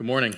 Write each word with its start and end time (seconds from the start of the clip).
Good 0.00 0.06
morning. 0.06 0.34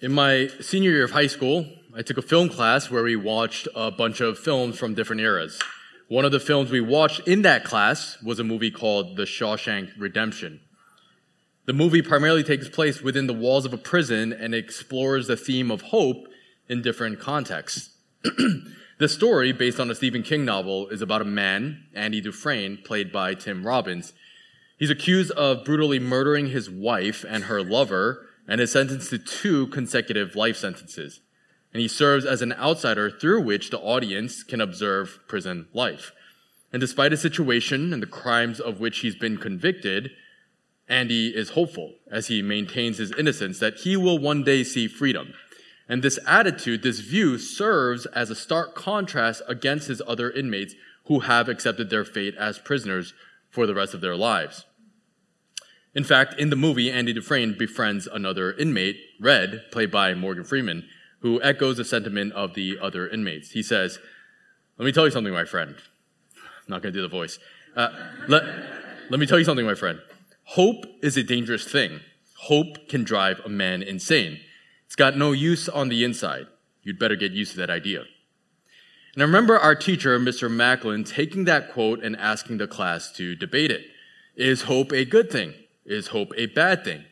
In 0.00 0.10
my 0.10 0.48
senior 0.60 0.90
year 0.90 1.04
of 1.04 1.12
high 1.12 1.28
school, 1.28 1.66
I 1.94 2.02
took 2.02 2.18
a 2.18 2.22
film 2.22 2.48
class 2.48 2.90
where 2.90 3.04
we 3.04 3.14
watched 3.14 3.68
a 3.76 3.92
bunch 3.92 4.20
of 4.20 4.40
films 4.40 4.76
from 4.76 4.94
different 4.94 5.22
eras. 5.22 5.60
One 6.08 6.24
of 6.24 6.32
the 6.32 6.40
films 6.40 6.72
we 6.72 6.80
watched 6.80 7.28
in 7.28 7.42
that 7.42 7.62
class 7.62 8.20
was 8.24 8.40
a 8.40 8.44
movie 8.44 8.72
called 8.72 9.16
The 9.16 9.22
Shawshank 9.22 9.92
Redemption. 9.96 10.58
The 11.66 11.72
movie 11.72 12.02
primarily 12.02 12.42
takes 12.42 12.68
place 12.68 13.02
within 13.02 13.28
the 13.28 13.32
walls 13.32 13.64
of 13.64 13.72
a 13.72 13.78
prison 13.78 14.32
and 14.32 14.52
explores 14.52 15.28
the 15.28 15.36
theme 15.36 15.70
of 15.70 15.82
hope 15.82 16.26
in 16.68 16.82
different 16.82 17.20
contexts. 17.20 17.90
the 18.98 19.08
story, 19.08 19.52
based 19.52 19.78
on 19.78 19.92
a 19.92 19.94
Stephen 19.94 20.24
King 20.24 20.44
novel, 20.44 20.88
is 20.88 21.02
about 21.02 21.22
a 21.22 21.24
man, 21.24 21.84
Andy 21.94 22.20
Dufresne, 22.20 22.78
played 22.78 23.12
by 23.12 23.34
Tim 23.34 23.64
Robbins. 23.64 24.12
He's 24.78 24.90
accused 24.90 25.32
of 25.32 25.64
brutally 25.64 25.98
murdering 25.98 26.48
his 26.48 26.70
wife 26.70 27.24
and 27.28 27.44
her 27.44 27.62
lover 27.62 28.28
and 28.46 28.60
is 28.60 28.72
sentenced 28.72 29.10
to 29.10 29.18
two 29.18 29.66
consecutive 29.66 30.36
life 30.36 30.56
sentences. 30.56 31.20
And 31.72 31.82
he 31.82 31.88
serves 31.88 32.24
as 32.24 32.40
an 32.40 32.52
outsider 32.54 33.10
through 33.10 33.42
which 33.42 33.70
the 33.70 33.78
audience 33.78 34.42
can 34.42 34.60
observe 34.60 35.18
prison 35.26 35.66
life. 35.74 36.12
And 36.72 36.80
despite 36.80 37.12
his 37.12 37.20
situation 37.20 37.92
and 37.92 38.02
the 38.02 38.06
crimes 38.06 38.60
of 38.60 38.78
which 38.80 39.00
he's 39.00 39.16
been 39.16 39.36
convicted, 39.36 40.12
Andy 40.88 41.28
is 41.28 41.50
hopeful 41.50 41.94
as 42.10 42.28
he 42.28 42.40
maintains 42.40 42.98
his 42.98 43.12
innocence 43.12 43.58
that 43.58 43.78
he 43.78 43.96
will 43.96 44.18
one 44.18 44.44
day 44.44 44.64
see 44.64 44.86
freedom. 44.86 45.34
And 45.88 46.02
this 46.02 46.18
attitude, 46.26 46.82
this 46.82 47.00
view 47.00 47.38
serves 47.38 48.06
as 48.06 48.30
a 48.30 48.34
stark 48.34 48.74
contrast 48.74 49.42
against 49.48 49.88
his 49.88 50.02
other 50.06 50.30
inmates 50.30 50.74
who 51.06 51.20
have 51.20 51.48
accepted 51.48 51.90
their 51.90 52.04
fate 52.04 52.34
as 52.36 52.58
prisoners 52.58 53.12
for 53.50 53.66
the 53.66 53.74
rest 53.74 53.94
of 53.94 54.00
their 54.00 54.16
lives. 54.16 54.64
In 55.98 56.04
fact, 56.04 56.38
in 56.38 56.48
the 56.48 56.54
movie, 56.54 56.92
Andy 56.92 57.12
Dufresne 57.12 57.56
befriends 57.58 58.06
another 58.06 58.52
inmate, 58.52 59.00
Red, 59.18 59.64
played 59.72 59.90
by 59.90 60.14
Morgan 60.14 60.44
Freeman, 60.44 60.88
who 61.22 61.42
echoes 61.42 61.78
the 61.78 61.84
sentiment 61.84 62.32
of 62.34 62.54
the 62.54 62.78
other 62.80 63.08
inmates. 63.08 63.50
He 63.50 63.64
says, 63.64 63.98
Let 64.78 64.86
me 64.86 64.92
tell 64.92 65.06
you 65.06 65.10
something, 65.10 65.32
my 65.32 65.44
friend. 65.44 65.74
I'm 66.36 66.68
not 66.68 66.82
going 66.82 66.92
to 66.94 66.98
do 66.98 67.02
the 67.02 67.08
voice. 67.08 67.40
Uh, 67.74 67.88
let, 68.28 68.44
let 69.10 69.18
me 69.18 69.26
tell 69.26 69.40
you 69.40 69.44
something, 69.44 69.66
my 69.66 69.74
friend. 69.74 69.98
Hope 70.44 70.86
is 71.02 71.16
a 71.16 71.24
dangerous 71.24 71.64
thing. 71.64 71.98
Hope 72.42 72.88
can 72.88 73.02
drive 73.02 73.40
a 73.44 73.48
man 73.48 73.82
insane. 73.82 74.38
It's 74.86 74.94
got 74.94 75.16
no 75.16 75.32
use 75.32 75.68
on 75.68 75.88
the 75.88 76.04
inside. 76.04 76.46
You'd 76.84 77.00
better 77.00 77.16
get 77.16 77.32
used 77.32 77.50
to 77.54 77.58
that 77.58 77.70
idea. 77.70 78.04
And 79.14 79.22
I 79.24 79.26
remember 79.26 79.58
our 79.58 79.74
teacher, 79.74 80.16
Mr. 80.20 80.48
Macklin, 80.48 81.02
taking 81.02 81.44
that 81.46 81.72
quote 81.72 82.04
and 82.04 82.16
asking 82.16 82.58
the 82.58 82.68
class 82.68 83.10
to 83.14 83.34
debate 83.34 83.72
it. 83.72 83.84
Is 84.36 84.62
hope 84.62 84.92
a 84.92 85.04
good 85.04 85.28
thing? 85.32 85.54
Is 85.88 86.08
hope 86.08 86.32
a 86.36 86.44
bad 86.44 86.84
thing? 86.84 87.06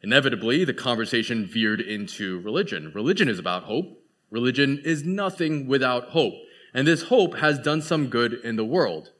Inevitably, 0.00 0.64
the 0.64 0.72
conversation 0.72 1.44
veered 1.44 1.82
into 1.82 2.40
religion. 2.40 2.90
Religion 2.94 3.28
is 3.28 3.38
about 3.38 3.64
hope. 3.64 4.02
Religion 4.30 4.80
is 4.86 5.04
nothing 5.04 5.66
without 5.66 6.08
hope. 6.08 6.32
And 6.72 6.86
this 6.86 7.04
hope 7.04 7.36
has 7.36 7.58
done 7.58 7.82
some 7.82 8.08
good 8.08 8.32
in 8.32 8.56
the 8.56 8.64
world. 8.64 9.12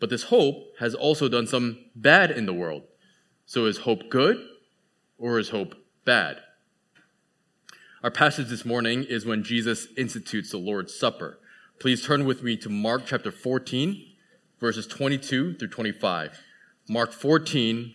But 0.00 0.10
this 0.10 0.24
hope 0.24 0.74
has 0.80 0.96
also 0.96 1.28
done 1.28 1.46
some 1.46 1.78
bad 1.94 2.32
in 2.32 2.46
the 2.46 2.52
world. 2.52 2.82
So 3.46 3.66
is 3.66 3.78
hope 3.78 4.10
good 4.10 4.44
or 5.16 5.38
is 5.38 5.50
hope 5.50 5.76
bad? 6.04 6.38
Our 8.02 8.10
passage 8.10 8.48
this 8.48 8.64
morning 8.64 9.04
is 9.04 9.24
when 9.24 9.44
Jesus 9.44 9.86
institutes 9.96 10.50
the 10.50 10.58
Lord's 10.58 10.92
Supper. 10.92 11.38
Please 11.78 12.04
turn 12.04 12.24
with 12.24 12.42
me 12.42 12.56
to 12.56 12.68
Mark 12.68 13.02
chapter 13.06 13.30
14, 13.30 14.06
verses 14.58 14.88
22 14.88 15.54
through 15.54 15.68
25. 15.68 16.40
Mark 16.88 17.12
14, 17.12 17.94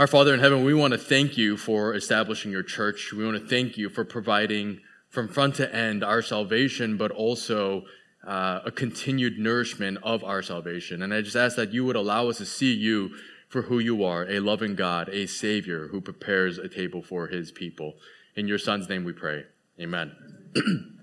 Our 0.00 0.06
Father 0.06 0.32
in 0.32 0.40
heaven, 0.40 0.64
we 0.64 0.72
want 0.72 0.92
to 0.92 0.98
thank 0.98 1.36
you 1.36 1.58
for 1.58 1.94
establishing 1.94 2.50
your 2.50 2.62
church. 2.62 3.12
We 3.12 3.22
want 3.22 3.38
to 3.38 3.46
thank 3.46 3.76
you 3.76 3.90
for 3.90 4.02
providing 4.02 4.80
from 5.10 5.28
front 5.28 5.56
to 5.56 5.74
end 5.76 6.02
our 6.02 6.22
salvation, 6.22 6.96
but 6.96 7.10
also 7.10 7.84
uh, 8.26 8.60
a 8.64 8.70
continued 8.70 9.38
nourishment 9.38 9.98
of 10.02 10.24
our 10.24 10.40
salvation. 10.40 11.02
And 11.02 11.12
I 11.12 11.20
just 11.20 11.36
ask 11.36 11.54
that 11.56 11.74
you 11.74 11.84
would 11.84 11.96
allow 11.96 12.30
us 12.30 12.38
to 12.38 12.46
see 12.46 12.72
you 12.72 13.10
for 13.50 13.60
who 13.60 13.78
you 13.78 14.02
are, 14.02 14.26
a 14.26 14.40
loving 14.40 14.74
God, 14.74 15.10
a 15.10 15.26
Savior 15.26 15.88
who 15.88 16.00
prepares 16.00 16.56
a 16.56 16.66
table 16.66 17.02
for 17.02 17.26
his 17.26 17.52
people. 17.52 17.92
In 18.34 18.48
your 18.48 18.56
Son's 18.56 18.88
name 18.88 19.04
we 19.04 19.12
pray. 19.12 19.44
Amen. 19.78 20.12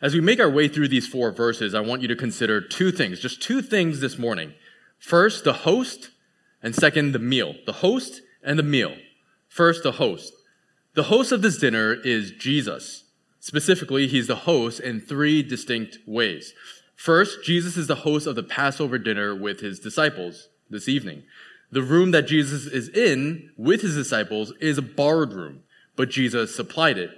As 0.00 0.14
we 0.14 0.20
make 0.20 0.38
our 0.38 0.48
way 0.48 0.68
through 0.68 0.86
these 0.86 1.08
four 1.08 1.32
verses, 1.32 1.74
I 1.74 1.80
want 1.80 2.02
you 2.02 2.08
to 2.08 2.14
consider 2.14 2.60
two 2.60 2.92
things, 2.92 3.18
just 3.18 3.42
two 3.42 3.62
things 3.62 3.98
this 3.98 4.16
morning. 4.16 4.54
First, 4.96 5.42
the 5.42 5.52
host 5.52 6.10
and 6.62 6.74
second, 6.74 7.12
the 7.12 7.18
meal. 7.18 7.54
The 7.66 7.74
host 7.74 8.22
and 8.42 8.58
the 8.58 8.62
meal. 8.62 8.96
First, 9.48 9.82
the 9.82 9.92
host. 9.92 10.32
The 10.94 11.04
host 11.04 11.32
of 11.32 11.42
this 11.42 11.58
dinner 11.58 11.94
is 11.94 12.32
Jesus. 12.32 13.04
Specifically, 13.40 14.06
he's 14.06 14.26
the 14.26 14.36
host 14.36 14.80
in 14.80 15.00
three 15.00 15.42
distinct 15.42 15.98
ways. 16.06 16.52
First, 16.96 17.44
Jesus 17.44 17.76
is 17.76 17.86
the 17.86 17.96
host 17.96 18.26
of 18.26 18.34
the 18.34 18.42
Passover 18.42 18.98
dinner 18.98 19.34
with 19.34 19.60
his 19.60 19.78
disciples 19.78 20.48
this 20.70 20.88
evening. 20.88 21.22
The 21.70 21.82
room 21.82 22.12
that 22.12 22.26
Jesus 22.26 22.66
is 22.66 22.88
in 22.88 23.50
with 23.56 23.82
his 23.82 23.94
disciples 23.94 24.52
is 24.60 24.78
a 24.78 24.82
borrowed 24.82 25.32
room, 25.32 25.62
but 25.94 26.10
Jesus 26.10 26.54
supplied 26.54 26.96
it. 26.96 27.10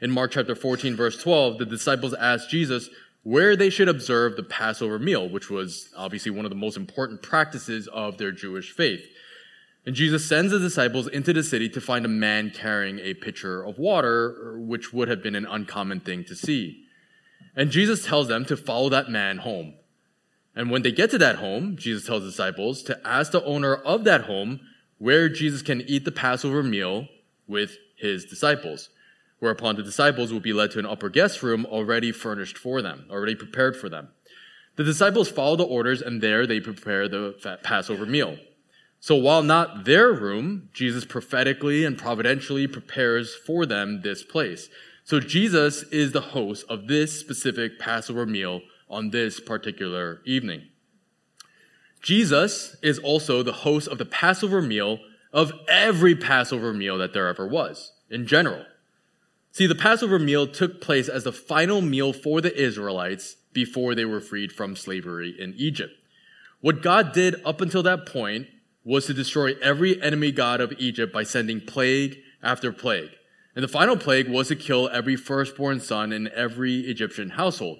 In 0.00 0.10
Mark 0.10 0.32
chapter 0.32 0.54
14, 0.54 0.96
verse 0.96 1.22
12, 1.22 1.58
the 1.58 1.66
disciples 1.66 2.14
asked 2.14 2.50
Jesus, 2.50 2.88
where 3.26 3.56
they 3.56 3.70
should 3.70 3.88
observe 3.88 4.36
the 4.36 4.42
Passover 4.44 5.00
meal, 5.00 5.28
which 5.28 5.50
was 5.50 5.90
obviously 5.96 6.30
one 6.30 6.44
of 6.44 6.50
the 6.50 6.54
most 6.54 6.76
important 6.76 7.22
practices 7.22 7.88
of 7.88 8.18
their 8.18 8.30
Jewish 8.30 8.70
faith. 8.70 9.04
And 9.84 9.96
Jesus 9.96 10.24
sends 10.24 10.52
the 10.52 10.60
disciples 10.60 11.08
into 11.08 11.32
the 11.32 11.42
city 11.42 11.68
to 11.70 11.80
find 11.80 12.04
a 12.04 12.08
man 12.08 12.50
carrying 12.50 13.00
a 13.00 13.14
pitcher 13.14 13.64
of 13.64 13.80
water, 13.80 14.56
which 14.60 14.92
would 14.92 15.08
have 15.08 15.24
been 15.24 15.34
an 15.34 15.44
uncommon 15.44 15.98
thing 15.98 16.22
to 16.22 16.36
see. 16.36 16.84
And 17.56 17.72
Jesus 17.72 18.06
tells 18.06 18.28
them 18.28 18.44
to 18.44 18.56
follow 18.56 18.90
that 18.90 19.10
man 19.10 19.38
home. 19.38 19.74
And 20.54 20.70
when 20.70 20.82
they 20.82 20.92
get 20.92 21.10
to 21.10 21.18
that 21.18 21.36
home, 21.36 21.76
Jesus 21.76 22.06
tells 22.06 22.22
the 22.22 22.30
disciples 22.30 22.84
to 22.84 23.00
ask 23.04 23.32
the 23.32 23.44
owner 23.44 23.74
of 23.74 24.04
that 24.04 24.26
home 24.26 24.60
where 24.98 25.28
Jesus 25.28 25.62
can 25.62 25.80
eat 25.80 26.04
the 26.04 26.12
Passover 26.12 26.62
meal 26.62 27.08
with 27.48 27.76
his 27.96 28.24
disciples 28.24 28.88
whereupon 29.38 29.76
the 29.76 29.82
disciples 29.82 30.32
will 30.32 30.40
be 30.40 30.52
led 30.52 30.70
to 30.70 30.78
an 30.78 30.86
upper 30.86 31.08
guest 31.08 31.42
room 31.42 31.66
already 31.66 32.12
furnished 32.12 32.56
for 32.56 32.80
them, 32.82 33.06
already 33.10 33.34
prepared 33.34 33.76
for 33.76 33.88
them. 33.88 34.08
The 34.76 34.84
disciples 34.84 35.30
follow 35.30 35.56
the 35.56 35.64
orders, 35.64 36.02
and 36.02 36.20
there 36.20 36.46
they 36.46 36.60
prepare 36.60 37.08
the 37.08 37.58
Passover 37.62 38.06
meal. 38.06 38.38
So 39.00 39.14
while 39.14 39.42
not 39.42 39.84
their 39.84 40.12
room, 40.12 40.68
Jesus 40.72 41.04
prophetically 41.04 41.84
and 41.84 41.96
providentially 41.96 42.66
prepares 42.66 43.34
for 43.34 43.66
them 43.66 44.02
this 44.02 44.22
place. 44.22 44.68
So 45.04 45.20
Jesus 45.20 45.84
is 45.84 46.12
the 46.12 46.20
host 46.20 46.64
of 46.68 46.88
this 46.88 47.18
specific 47.18 47.78
Passover 47.78 48.26
meal 48.26 48.62
on 48.88 49.10
this 49.10 49.38
particular 49.40 50.20
evening. 50.24 50.62
Jesus 52.02 52.76
is 52.82 52.98
also 52.98 53.42
the 53.42 53.52
host 53.52 53.88
of 53.88 53.98
the 53.98 54.04
Passover 54.04 54.60
meal 54.60 54.98
of 55.32 55.52
every 55.68 56.14
Passover 56.14 56.72
meal 56.72 56.98
that 56.98 57.12
there 57.12 57.28
ever 57.28 57.46
was 57.46 57.92
in 58.10 58.26
general. 58.26 58.64
See, 59.56 59.66
the 59.66 59.74
Passover 59.74 60.18
meal 60.18 60.46
took 60.46 60.82
place 60.82 61.08
as 61.08 61.24
the 61.24 61.32
final 61.32 61.80
meal 61.80 62.12
for 62.12 62.42
the 62.42 62.54
Israelites 62.54 63.36
before 63.54 63.94
they 63.94 64.04
were 64.04 64.20
freed 64.20 64.52
from 64.52 64.76
slavery 64.76 65.34
in 65.38 65.54
Egypt. 65.56 65.94
What 66.60 66.82
God 66.82 67.14
did 67.14 67.40
up 67.42 67.62
until 67.62 67.82
that 67.84 68.04
point 68.04 68.48
was 68.84 69.06
to 69.06 69.14
destroy 69.14 69.54
every 69.62 69.98
enemy 70.02 70.30
god 70.30 70.60
of 70.60 70.74
Egypt 70.76 71.10
by 71.10 71.22
sending 71.22 71.62
plague 71.62 72.18
after 72.42 72.70
plague. 72.70 73.12
And 73.54 73.64
the 73.64 73.68
final 73.68 73.96
plague 73.96 74.28
was 74.28 74.48
to 74.48 74.56
kill 74.56 74.90
every 74.90 75.16
firstborn 75.16 75.80
son 75.80 76.12
in 76.12 76.28
every 76.34 76.80
Egyptian 76.80 77.30
household. 77.30 77.78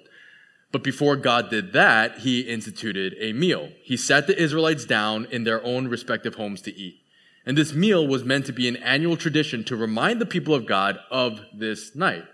But 0.71 0.83
before 0.83 1.15
God 1.15 1.51
did 1.51 1.73
that, 1.73 2.21
he 2.21 2.39
instituted 2.39 3.13
a 3.19 3.33
meal. 3.33 3.69
He 3.83 3.97
sat 3.97 4.25
the 4.25 4.41
Israelites 4.41 4.85
down 4.85 5.27
in 5.29 5.43
their 5.43 5.63
own 5.63 5.89
respective 5.89 6.33
homes 6.33 6.63
to 6.63 6.75
eat. 6.75 7.03
And 7.47 7.57
this 7.57 7.73
meal 7.73 8.05
was 8.05 8.25
meant 8.25 8.45
to 8.47 8.51
be 8.51 8.67
an 8.67 8.75
annual 8.75 9.15
tradition 9.15 9.63
to 9.63 9.77
remind 9.77 10.19
the 10.19 10.25
people 10.25 10.53
of 10.53 10.65
God 10.65 10.99
of 11.09 11.39
this 11.53 11.95
night. 11.95 12.25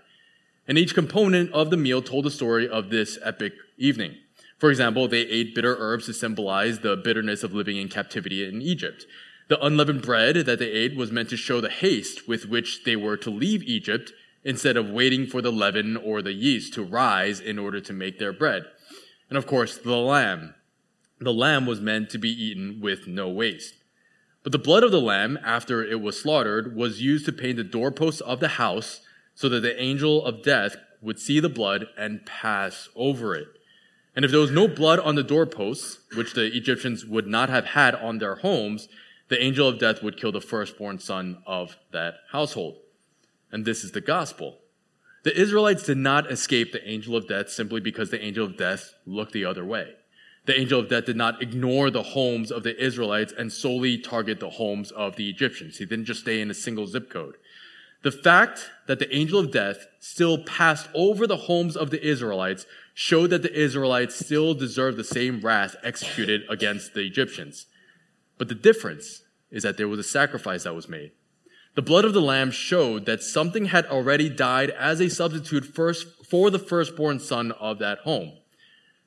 And 0.66 0.76
each 0.76 0.92
component 0.92 1.52
of 1.52 1.70
the 1.70 1.76
meal 1.76 2.02
told 2.02 2.24
the 2.24 2.32
story 2.32 2.68
of 2.68 2.90
this 2.90 3.16
epic 3.22 3.52
evening. 3.78 4.16
For 4.58 4.70
example, 4.70 5.06
they 5.06 5.20
ate 5.20 5.54
bitter 5.54 5.76
herbs 5.78 6.06
to 6.06 6.14
symbolize 6.14 6.80
the 6.80 6.96
bitterness 6.96 7.44
of 7.44 7.54
living 7.54 7.76
in 7.76 7.88
captivity 7.88 8.44
in 8.44 8.60
Egypt. 8.60 9.06
The 9.46 9.64
unleavened 9.64 10.02
bread 10.02 10.34
that 10.34 10.58
they 10.58 10.70
ate 10.70 10.96
was 10.96 11.12
meant 11.12 11.28
to 11.28 11.36
show 11.36 11.60
the 11.60 11.70
haste 11.70 12.26
with 12.26 12.46
which 12.46 12.82
they 12.82 12.96
were 12.96 13.16
to 13.18 13.30
leave 13.30 13.62
Egypt 13.62 14.12
instead 14.42 14.76
of 14.76 14.90
waiting 14.90 15.28
for 15.28 15.40
the 15.40 15.52
leaven 15.52 15.96
or 15.96 16.22
the 16.22 16.32
yeast 16.32 16.74
to 16.74 16.82
rise 16.82 17.38
in 17.38 17.60
order 17.60 17.80
to 17.80 17.92
make 17.92 18.18
their 18.18 18.32
bread. 18.32 18.64
And 19.28 19.38
of 19.38 19.46
course, 19.46 19.78
the 19.78 19.94
lamb. 19.96 20.56
The 21.20 21.32
lamb 21.32 21.66
was 21.66 21.80
meant 21.80 22.10
to 22.10 22.18
be 22.18 22.30
eaten 22.30 22.80
with 22.80 23.06
no 23.06 23.28
waste. 23.28 23.74
But 24.44 24.52
the 24.52 24.58
blood 24.58 24.84
of 24.84 24.92
the 24.92 25.00
lamb, 25.00 25.38
after 25.42 25.82
it 25.82 26.00
was 26.02 26.20
slaughtered, 26.20 26.76
was 26.76 27.00
used 27.00 27.24
to 27.24 27.32
paint 27.32 27.56
the 27.56 27.64
doorposts 27.64 28.20
of 28.20 28.40
the 28.40 28.48
house 28.48 29.00
so 29.34 29.48
that 29.48 29.60
the 29.60 29.80
angel 29.82 30.24
of 30.24 30.44
death 30.44 30.76
would 31.00 31.18
see 31.18 31.40
the 31.40 31.48
blood 31.48 31.86
and 31.96 32.24
pass 32.26 32.88
over 32.94 33.34
it. 33.34 33.48
And 34.14 34.24
if 34.24 34.30
there 34.30 34.40
was 34.40 34.50
no 34.50 34.68
blood 34.68 35.00
on 35.00 35.14
the 35.14 35.22
doorposts, 35.22 35.98
which 36.14 36.34
the 36.34 36.54
Egyptians 36.54 37.04
would 37.04 37.26
not 37.26 37.48
have 37.48 37.64
had 37.64 37.94
on 37.94 38.18
their 38.18 38.36
homes, 38.36 38.88
the 39.28 39.42
angel 39.42 39.66
of 39.66 39.78
death 39.78 40.02
would 40.02 40.18
kill 40.18 40.30
the 40.30 40.40
firstborn 40.40 40.98
son 40.98 41.42
of 41.46 41.78
that 41.92 42.18
household. 42.30 42.76
And 43.50 43.64
this 43.64 43.82
is 43.82 43.92
the 43.92 44.00
gospel. 44.00 44.58
The 45.24 45.36
Israelites 45.40 45.84
did 45.84 45.96
not 45.96 46.30
escape 46.30 46.72
the 46.72 46.86
angel 46.86 47.16
of 47.16 47.26
death 47.26 47.48
simply 47.48 47.80
because 47.80 48.10
the 48.10 48.22
angel 48.22 48.44
of 48.44 48.58
death 48.58 48.92
looked 49.06 49.32
the 49.32 49.46
other 49.46 49.64
way. 49.64 49.94
The 50.46 50.58
angel 50.58 50.80
of 50.80 50.88
death 50.88 51.06
did 51.06 51.16
not 51.16 51.40
ignore 51.42 51.90
the 51.90 52.02
homes 52.02 52.52
of 52.52 52.62
the 52.62 52.82
Israelites 52.82 53.32
and 53.36 53.50
solely 53.50 53.96
target 53.96 54.40
the 54.40 54.50
homes 54.50 54.90
of 54.90 55.16
the 55.16 55.30
Egyptians. 55.30 55.78
He 55.78 55.86
didn't 55.86 56.04
just 56.04 56.20
stay 56.20 56.40
in 56.40 56.50
a 56.50 56.54
single 56.54 56.86
zip 56.86 57.08
code. 57.10 57.36
The 58.02 58.12
fact 58.12 58.70
that 58.86 58.98
the 58.98 59.14
angel 59.14 59.38
of 59.40 59.50
death 59.50 59.86
still 59.98 60.44
passed 60.44 60.88
over 60.94 61.26
the 61.26 61.38
homes 61.38 61.74
of 61.74 61.88
the 61.88 62.06
Israelites 62.06 62.66
showed 62.92 63.30
that 63.30 63.40
the 63.40 63.58
Israelites 63.58 64.16
still 64.16 64.52
deserved 64.52 64.98
the 64.98 65.04
same 65.04 65.40
wrath 65.40 65.76
executed 65.82 66.42
against 66.50 66.92
the 66.92 67.00
Egyptians. 67.00 67.66
But 68.36 68.48
the 68.48 68.54
difference 68.54 69.22
is 69.50 69.62
that 69.62 69.78
there 69.78 69.88
was 69.88 69.98
a 69.98 70.04
sacrifice 70.04 70.64
that 70.64 70.74
was 70.74 70.88
made. 70.88 71.12
The 71.74 71.82
blood 71.82 72.04
of 72.04 72.12
the 72.12 72.20
lamb 72.20 72.50
showed 72.50 73.06
that 73.06 73.22
something 73.22 73.66
had 73.66 73.86
already 73.86 74.28
died 74.28 74.70
as 74.70 75.00
a 75.00 75.08
substitute 75.08 75.64
first 75.64 76.06
for 76.26 76.50
the 76.50 76.58
firstborn 76.58 77.18
son 77.18 77.52
of 77.52 77.78
that 77.78 78.00
home. 78.00 78.32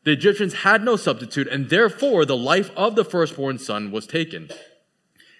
The 0.07 0.13
Egyptians 0.13 0.53
had 0.53 0.85
no 0.85 0.95
substitute, 0.95 1.49
and 1.49 1.67
therefore 1.67 2.23
the 2.23 2.37
life 2.37 2.71
of 2.77 2.95
the 2.95 3.03
firstborn 3.03 3.57
son 3.57 3.91
was 3.91 4.07
taken. 4.07 4.47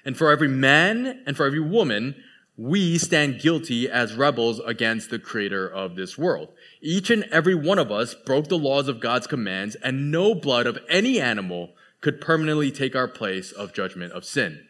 And 0.04 0.18
for 0.18 0.30
every 0.30 0.50
man 0.50 1.24
and 1.26 1.38
for 1.38 1.46
every 1.46 1.62
woman, 1.62 2.22
we 2.58 2.98
stand 2.98 3.40
guilty 3.40 3.90
as 3.90 4.16
rebels 4.16 4.60
against 4.60 5.10
the 5.10 5.20
creator 5.20 5.66
of 5.66 5.96
this 5.96 6.18
world. 6.18 6.50
Each 6.82 7.10
and 7.10 7.24
every 7.32 7.56
one 7.56 7.80
of 7.80 7.94
us 7.94 8.14
broke 8.14 8.50
the 8.50 8.58
laws 8.58 8.90
of 8.90 9.00
God's 9.00 9.26
commands, 9.26 9.76
and 9.76 10.12
no 10.12 10.36
blood 10.36 10.68
of 10.68 10.80
any 10.90 11.22
animal 11.22 11.70
could 12.02 12.20
permanently 12.20 12.70
take 12.70 12.94
our 12.94 13.08
place 13.08 13.54
of 13.54 13.74
judgment 13.74 14.12
of 14.12 14.26
sin. 14.26 14.68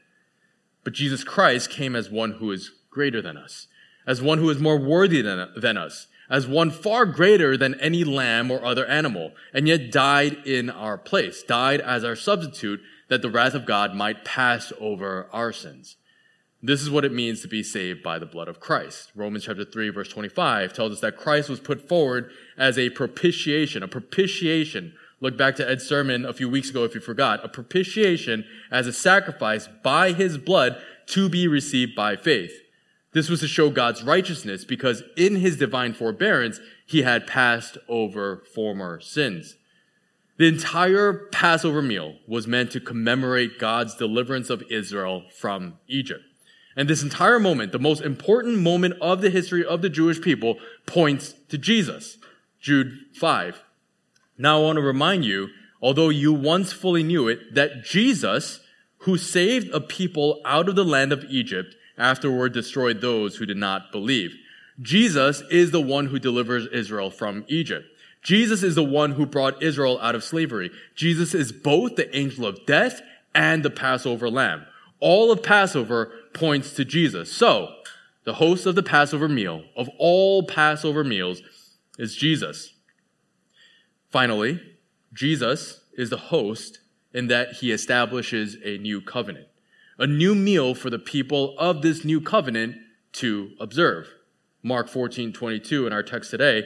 But 0.84 0.94
Jesus 0.94 1.24
Christ 1.24 1.72
came 1.72 1.96
as 1.96 2.12
one 2.12 2.34
who 2.34 2.52
is 2.52 2.72
greater 2.92 3.20
than 3.20 3.36
us, 3.36 3.66
as 4.06 4.22
one 4.22 4.38
who 4.38 4.52
is 4.52 4.60
more 4.60 4.78
worthy 4.78 5.24
than, 5.24 5.50
than 5.56 5.76
us, 5.76 6.06
as 6.30 6.48
one 6.48 6.72
far 6.72 7.06
greater 7.06 7.56
than 7.56 7.80
any 7.80 8.04
lamb 8.04 8.52
or 8.52 8.64
other 8.66 8.86
animal, 8.86 9.32
and 9.54 9.68
yet 9.68 9.92
died 9.92 10.34
in 10.46 10.70
our 10.70 10.98
place, 10.98 11.44
died 11.44 11.82
as 11.82 12.04
our 12.04 12.16
substitute 12.16 12.82
that 13.10 13.22
the 13.22 13.30
wrath 13.30 13.54
of 13.54 13.66
God 13.66 13.96
might 13.96 14.26
pass 14.26 14.74
over 14.80 15.30
our 15.32 15.54
sins. 15.54 15.96
This 16.62 16.82
is 16.82 16.90
what 16.90 17.06
it 17.06 17.14
means 17.14 17.42
to 17.42 17.48
be 17.48 17.62
saved 17.62 18.02
by 18.02 18.18
the 18.18 18.26
blood 18.26 18.48
of 18.48 18.60
Christ. 18.60 19.12
Romans 19.16 19.46
chapter 19.46 19.64
3 19.64 19.90
verse 19.90 20.10
25 20.10 20.74
tells 20.74 20.92
us 20.92 21.00
that 21.02 21.18
Christ 21.18 21.50
was 21.50 21.60
put 21.60 21.88
forward 21.88 22.32
as 22.58 22.78
a 22.78 22.90
propitiation, 22.90 23.84
a 23.84 23.88
propitiation. 23.88 24.94
Look 25.22 25.38
back 25.38 25.56
to 25.58 25.70
Ed's 25.70 25.86
sermon 25.86 26.26
a 26.26 26.34
few 26.34 26.50
weeks 26.50 26.70
ago 26.70 26.84
if 26.84 26.96
you 26.96 27.02
forgot. 27.02 27.46
A 27.46 27.50
propitiation 27.50 28.44
as 28.72 28.88
a 28.88 28.94
sacrifice 28.94 29.70
by 29.84 30.14
his 30.14 30.38
blood 30.38 30.82
to 31.08 31.30
be 31.30 31.48
received 31.48 31.96
by 31.96 32.16
faith. 32.16 32.52
This 33.18 33.30
was 33.30 33.40
to 33.40 33.48
show 33.48 33.72
God's 33.72 34.04
righteousness 34.04 34.64
because 34.64 35.02
in 35.16 35.38
his 35.38 35.58
divine 35.58 35.96
forbearance, 35.96 36.60
he 36.86 37.02
had 37.02 37.26
passed 37.26 37.76
over 37.88 38.44
former 38.54 39.00
sins. 39.00 39.56
The 40.38 40.48
entire 40.48 41.28
Passover 41.32 41.82
meal 41.82 42.18
was 42.28 42.46
meant 42.46 42.70
to 42.74 42.80
commemorate 42.80 43.58
God's 43.58 43.96
deliverance 43.96 44.52
of 44.52 44.62
Israel 44.70 45.24
from 45.36 45.80
Egypt. 45.88 46.26
And 46.76 46.88
this 46.88 47.02
entire 47.02 47.40
moment, 47.40 47.72
the 47.72 47.80
most 47.80 48.04
important 48.04 48.60
moment 48.60 48.94
of 49.02 49.22
the 49.22 49.32
history 49.32 49.66
of 49.66 49.82
the 49.82 49.90
Jewish 49.90 50.22
people, 50.22 50.60
points 50.86 51.34
to 51.50 51.58
Jesus. 51.58 52.20
Jude 52.62 53.00
5. 53.16 53.64
Now 54.38 54.60
I 54.60 54.62
want 54.64 54.76
to 54.76 54.84
remind 54.84 55.26
you, 55.26 55.48
although 55.82 56.10
you 56.10 56.34
once 56.34 56.72
fully 56.72 57.02
knew 57.02 57.28
it, 57.28 57.56
that 57.56 57.84
Jesus, 57.84 58.60
who 59.00 59.18
saved 59.18 59.74
a 59.74 59.82
people 59.82 60.40
out 60.46 60.70
of 60.70 60.76
the 60.76 60.86
land 60.86 61.12
of 61.12 61.26
Egypt, 61.32 61.74
afterward 61.98 62.54
destroyed 62.54 63.02
those 63.02 63.36
who 63.36 63.46
did 63.46 63.58
not 63.58 63.92
believe. 63.92 64.36
Jesus 64.82 65.42
is 65.50 65.72
the 65.72 65.82
one 65.82 66.08
who 66.08 66.20
delivers 66.20 66.68
Israel 66.68 67.10
from 67.10 67.46
Egypt. 67.48 67.86
Jesus 68.22 68.64
is 68.64 68.76
the 68.76 68.84
one 68.84 69.14
who 69.14 69.26
brought 69.26 69.64
Israel 69.64 70.00
out 70.02 70.16
of 70.16 70.24
slavery. 70.24 70.70
Jesus 70.96 71.34
is 71.34 71.52
both 71.52 71.96
the 71.96 72.16
angel 72.16 72.46
of 72.46 72.66
death 72.66 73.02
and 73.34 73.64
the 73.64 73.70
Passover 73.70 74.30
lamb. 74.30 74.66
All 75.00 75.32
of 75.32 75.44
Passover 75.44 76.12
points 76.34 76.74
to 76.74 76.86
Jesus. 76.86 77.32
So, 77.32 77.74
the 78.26 78.36
host 78.36 78.66
of 78.66 78.76
the 78.76 78.84
Passover 78.84 79.30
meal, 79.30 79.64
of 79.76 79.90
all 79.98 80.44
Passover 80.44 81.04
meals, 81.04 81.42
is 81.98 82.16
Jesus. 82.16 82.74
Finally, 84.10 84.62
Jesus 85.14 85.82
is 85.98 86.10
the 86.10 86.18
host 86.18 86.80
in 87.14 87.28
that 87.28 87.54
he 87.54 87.72
establishes 87.72 88.58
a 88.64 88.78
new 88.78 89.02
covenant, 89.02 89.47
a 89.98 90.08
new 90.08 90.36
meal 90.36 90.76
for 90.76 90.90
the 90.90 91.00
people 91.00 91.58
of 91.58 91.82
this 91.82 92.06
new 92.06 92.22
covenant 92.22 92.78
to 93.14 93.52
observe. 93.60 94.08
Mark 94.64 94.90
14, 94.90 95.34
22 95.34 95.88
in 95.88 95.94
our 95.94 96.04
text 96.04 96.32
today. 96.32 96.64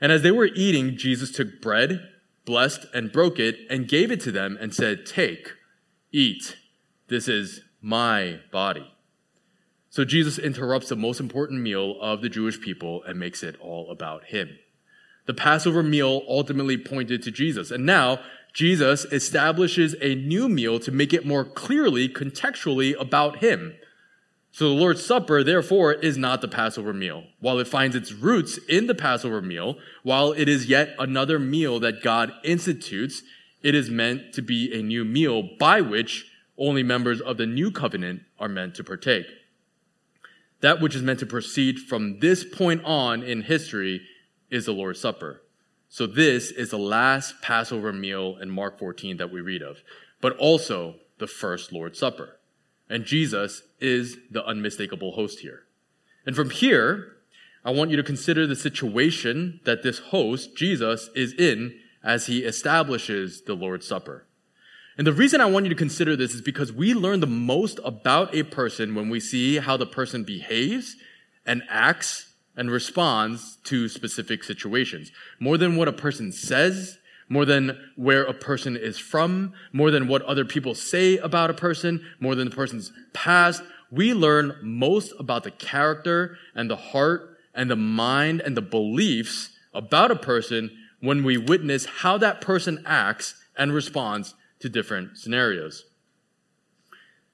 And 0.00 0.10
as 0.10 0.22
they 0.22 0.30
were 0.30 0.50
eating, 0.54 0.96
Jesus 0.96 1.30
took 1.30 1.60
bread, 1.60 2.08
blessed 2.44 2.86
and 2.94 3.12
broke 3.12 3.38
it, 3.38 3.56
and 3.68 3.88
gave 3.88 4.10
it 4.10 4.20
to 4.20 4.32
them 4.32 4.56
and 4.60 4.74
said, 4.74 5.04
Take, 5.04 5.52
eat. 6.12 6.56
This 7.08 7.28
is 7.28 7.60
my 7.82 8.40
body. 8.50 8.90
So 9.90 10.04
Jesus 10.04 10.38
interrupts 10.38 10.88
the 10.88 10.96
most 10.96 11.18
important 11.18 11.60
meal 11.60 12.00
of 12.00 12.22
the 12.22 12.28
Jewish 12.28 12.60
people 12.60 13.02
and 13.02 13.18
makes 13.18 13.42
it 13.42 13.56
all 13.60 13.90
about 13.90 14.26
him. 14.26 14.58
The 15.26 15.34
Passover 15.34 15.82
meal 15.82 16.22
ultimately 16.28 16.78
pointed 16.78 17.22
to 17.24 17.30
Jesus. 17.30 17.70
And 17.70 17.84
now 17.84 18.20
Jesus 18.52 19.04
establishes 19.06 19.94
a 20.00 20.14
new 20.14 20.48
meal 20.48 20.78
to 20.80 20.90
make 20.90 21.12
it 21.12 21.26
more 21.26 21.44
clearly, 21.44 22.08
contextually 22.08 22.98
about 23.00 23.38
him. 23.38 23.74
So 24.52 24.68
the 24.68 24.74
Lord's 24.74 25.04
Supper, 25.04 25.44
therefore, 25.44 25.92
is 25.92 26.16
not 26.16 26.40
the 26.40 26.48
Passover 26.48 26.92
meal. 26.92 27.24
While 27.38 27.60
it 27.60 27.68
finds 27.68 27.94
its 27.94 28.12
roots 28.12 28.58
in 28.68 28.88
the 28.88 28.94
Passover 28.94 29.40
meal, 29.40 29.76
while 30.02 30.32
it 30.32 30.48
is 30.48 30.66
yet 30.66 30.94
another 30.98 31.38
meal 31.38 31.78
that 31.80 32.02
God 32.02 32.32
institutes, 32.42 33.22
it 33.62 33.74
is 33.74 33.90
meant 33.90 34.32
to 34.34 34.42
be 34.42 34.72
a 34.76 34.82
new 34.82 35.04
meal 35.04 35.48
by 35.58 35.80
which 35.80 36.26
only 36.58 36.82
members 36.82 37.20
of 37.20 37.36
the 37.36 37.46
new 37.46 37.70
covenant 37.70 38.22
are 38.38 38.48
meant 38.48 38.74
to 38.74 38.84
partake. 38.84 39.26
That 40.60 40.80
which 40.80 40.94
is 40.94 41.02
meant 41.02 41.20
to 41.20 41.26
proceed 41.26 41.78
from 41.78 42.18
this 42.18 42.44
point 42.44 42.82
on 42.84 43.22
in 43.22 43.42
history 43.42 44.02
is 44.50 44.66
the 44.66 44.72
Lord's 44.72 45.00
Supper. 45.00 45.42
So 45.92 46.06
this 46.06 46.52
is 46.52 46.70
the 46.70 46.78
last 46.78 47.42
Passover 47.42 47.92
meal 47.92 48.38
in 48.40 48.48
Mark 48.48 48.78
14 48.78 49.16
that 49.16 49.32
we 49.32 49.40
read 49.40 49.60
of, 49.60 49.78
but 50.20 50.36
also 50.36 50.94
the 51.18 51.26
first 51.26 51.72
Lord's 51.72 51.98
Supper. 51.98 52.36
And 52.88 53.04
Jesus 53.04 53.62
is 53.80 54.16
the 54.30 54.46
unmistakable 54.46 55.12
host 55.12 55.40
here. 55.40 55.64
And 56.24 56.36
from 56.36 56.50
here, 56.50 57.16
I 57.64 57.72
want 57.72 57.90
you 57.90 57.96
to 57.96 58.04
consider 58.04 58.46
the 58.46 58.54
situation 58.54 59.58
that 59.64 59.82
this 59.82 59.98
host, 59.98 60.56
Jesus, 60.56 61.10
is 61.16 61.32
in 61.34 61.76
as 62.04 62.26
he 62.26 62.44
establishes 62.44 63.42
the 63.42 63.54
Lord's 63.54 63.86
Supper. 63.86 64.26
And 64.96 65.04
the 65.04 65.12
reason 65.12 65.40
I 65.40 65.46
want 65.46 65.64
you 65.64 65.70
to 65.70 65.74
consider 65.74 66.14
this 66.14 66.34
is 66.34 66.40
because 66.40 66.72
we 66.72 66.94
learn 66.94 67.18
the 67.18 67.26
most 67.26 67.80
about 67.84 68.32
a 68.32 68.44
person 68.44 68.94
when 68.94 69.10
we 69.10 69.18
see 69.18 69.56
how 69.56 69.76
the 69.76 69.86
person 69.86 70.22
behaves 70.22 70.94
and 71.44 71.64
acts 71.68 72.29
and 72.56 72.70
responds 72.70 73.58
to 73.64 73.88
specific 73.88 74.44
situations. 74.44 75.12
More 75.38 75.56
than 75.56 75.76
what 75.76 75.88
a 75.88 75.92
person 75.92 76.32
says, 76.32 76.98
more 77.28 77.44
than 77.44 77.78
where 77.96 78.24
a 78.24 78.34
person 78.34 78.76
is 78.76 78.98
from, 78.98 79.52
more 79.72 79.90
than 79.90 80.08
what 80.08 80.22
other 80.22 80.44
people 80.44 80.74
say 80.74 81.16
about 81.18 81.48
a 81.48 81.54
person, 81.54 82.04
more 82.18 82.34
than 82.34 82.50
the 82.50 82.56
person's 82.56 82.92
past. 83.12 83.62
We 83.90 84.12
learn 84.12 84.56
most 84.62 85.12
about 85.18 85.44
the 85.44 85.52
character 85.52 86.36
and 86.54 86.68
the 86.68 86.76
heart 86.76 87.38
and 87.54 87.70
the 87.70 87.76
mind 87.76 88.40
and 88.40 88.56
the 88.56 88.62
beliefs 88.62 89.50
about 89.72 90.10
a 90.10 90.16
person 90.16 90.70
when 91.00 91.24
we 91.24 91.38
witness 91.38 91.86
how 91.86 92.18
that 92.18 92.40
person 92.40 92.82
acts 92.84 93.34
and 93.56 93.72
responds 93.72 94.34
to 94.58 94.68
different 94.68 95.16
scenarios. 95.16 95.84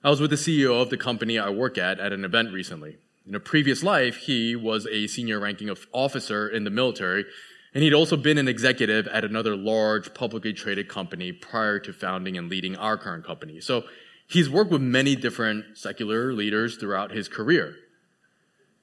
I 0.04 0.10
was 0.10 0.20
with 0.20 0.30
the 0.30 0.36
CEO 0.36 0.80
of 0.80 0.90
the 0.90 0.96
company 0.96 1.38
I 1.38 1.50
work 1.50 1.78
at 1.78 1.98
at 1.98 2.12
an 2.12 2.24
event 2.24 2.52
recently. 2.52 2.98
In 3.26 3.34
a 3.34 3.40
previous 3.40 3.82
life, 3.82 4.16
he 4.16 4.54
was 4.54 4.86
a 4.86 5.06
senior 5.06 5.40
ranking 5.40 5.74
officer 5.92 6.48
in 6.48 6.64
the 6.64 6.70
military, 6.70 7.24
and 7.74 7.82
he'd 7.82 7.92
also 7.92 8.16
been 8.16 8.38
an 8.38 8.48
executive 8.48 9.08
at 9.08 9.24
another 9.24 9.56
large 9.56 10.14
publicly 10.14 10.52
traded 10.52 10.88
company 10.88 11.32
prior 11.32 11.78
to 11.80 11.92
founding 11.92 12.38
and 12.38 12.48
leading 12.48 12.76
our 12.76 12.96
current 12.96 13.26
company. 13.26 13.60
So 13.60 13.84
He's 14.28 14.50
worked 14.50 14.72
with 14.72 14.82
many 14.82 15.14
different 15.14 15.78
secular 15.78 16.32
leaders 16.32 16.76
throughout 16.76 17.12
his 17.12 17.28
career. 17.28 17.76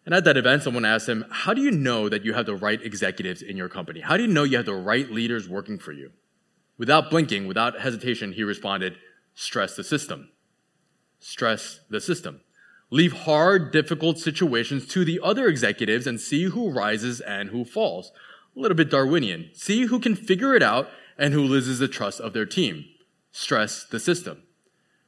And 0.05 0.15
at 0.15 0.23
that 0.23 0.37
event, 0.37 0.63
someone 0.63 0.85
asked 0.85 1.07
him, 1.07 1.25
How 1.29 1.53
do 1.53 1.61
you 1.61 1.71
know 1.71 2.09
that 2.09 2.23
you 2.23 2.33
have 2.33 2.45
the 2.45 2.55
right 2.55 2.81
executives 2.81 3.41
in 3.41 3.57
your 3.57 3.69
company? 3.69 4.01
How 4.01 4.17
do 4.17 4.23
you 4.23 4.29
know 4.29 4.43
you 4.43 4.57
have 4.57 4.65
the 4.65 4.73
right 4.73 5.09
leaders 5.09 5.49
working 5.49 5.79
for 5.79 5.91
you? 5.91 6.11
Without 6.77 7.09
blinking, 7.09 7.47
without 7.47 7.79
hesitation, 7.79 8.33
he 8.33 8.43
responded, 8.43 8.97
Stress 9.35 9.75
the 9.75 9.83
system. 9.83 10.29
Stress 11.19 11.81
the 11.89 12.01
system. 12.01 12.41
Leave 12.93 13.23
hard, 13.23 13.71
difficult 13.71 14.19
situations 14.19 14.85
to 14.85 15.03
the 15.03 15.19
other 15.23 15.47
executives 15.47 16.05
and 16.05 16.21
see 16.21 16.43
who 16.43 16.69
rises 16.69 17.21
and 17.21 17.49
who 17.49 17.65
falls. 17.65 18.11
A 18.55 18.59
little 18.59 18.77
bit 18.77 18.91
Darwinian. 18.91 19.49
See 19.53 19.87
who 19.87 19.99
can 19.99 20.15
figure 20.15 20.53
it 20.53 20.61
out 20.61 20.89
and 21.17 21.33
who 21.33 21.41
loses 21.41 21.79
the 21.79 21.87
trust 21.87 22.21
of 22.21 22.33
their 22.33 22.45
team. 22.45 22.85
Stress 23.31 23.83
the 23.83 23.99
system. 23.99 24.43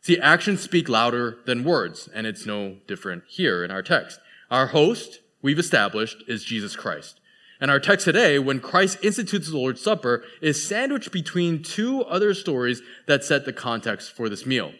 See, 0.02 0.20
actions 0.20 0.62
speak 0.62 0.90
louder 0.90 1.38
than 1.46 1.64
words, 1.64 2.10
and 2.12 2.26
it's 2.26 2.48
no 2.48 2.78
different 2.88 3.22
here 3.28 3.64
in 3.64 3.70
our 3.70 3.84
text. 3.84 4.20
Our 4.50 4.66
host, 4.66 5.20
we've 5.44 5.60
established, 5.60 6.24
is 6.28 6.44
Jesus 6.44 6.76
Christ. 6.76 7.20
And 7.62 7.70
our 7.70 7.80
text 7.80 8.06
today, 8.06 8.40
when 8.40 8.62
Christ 8.62 8.98
institutes 9.04 9.52
the 9.52 9.58
Lord's 9.58 9.82
Supper, 9.82 10.24
is 10.42 10.68
sandwiched 10.68 11.12
between 11.12 11.62
two 11.62 12.04
other 12.06 12.34
stories 12.34 12.82
that 13.06 13.24
set 13.24 13.46
the 13.46 13.54
context 13.54 14.12
for 14.12 14.28
this 14.28 14.44
meal. 14.44 14.74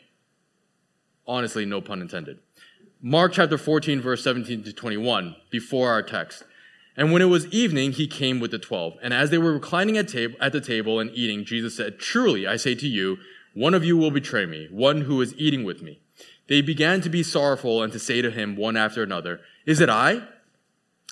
Honestly, 1.28 1.66
no 1.66 1.82
pun 1.82 2.02
intended. 2.02 2.40
Mark 3.08 3.34
chapter 3.34 3.56
14, 3.56 4.02
verse 4.02 4.24
17 4.24 4.64
to 4.64 4.74
21, 4.74 5.36
before 5.52 5.92
our 5.92 6.02
text. 6.02 6.44
And 6.98 7.14
when 7.14 7.22
it 7.22 7.26
was 7.26 7.46
evening, 7.54 7.92
he 7.92 8.08
came 8.08 8.40
with 8.40 8.50
the 8.50 8.58
twelve. 8.58 8.96
And 9.00 9.14
as 9.14 9.30
they 9.30 9.38
were 9.38 9.54
reclining 9.54 9.96
at, 9.96 10.08
tab- 10.08 10.34
at 10.42 10.54
the 10.54 10.60
table 10.60 11.00
and 11.00 11.12
eating, 11.14 11.46
Jesus 11.46 11.78
said, 11.78 12.00
Truly, 12.00 12.48
I 12.48 12.56
say 12.56 12.74
to 12.74 12.88
you, 12.88 13.18
one 13.54 13.76
of 13.76 13.86
you 13.86 13.96
will 13.96 14.10
betray 14.10 14.48
me, 14.48 14.70
one 14.72 15.02
who 15.02 15.22
is 15.22 15.36
eating 15.38 15.64
with 15.64 15.84
me. 15.84 16.00
They 16.48 16.64
began 16.64 17.00
to 17.02 17.10
be 17.12 17.22
sorrowful 17.22 17.84
and 17.84 17.94
to 17.94 18.00
say 18.00 18.24
to 18.24 18.32
him 18.32 18.56
one 18.56 18.76
after 18.76 19.04
another, 19.04 19.40
Is 19.68 19.82
it 19.82 19.88
I? 19.88 20.24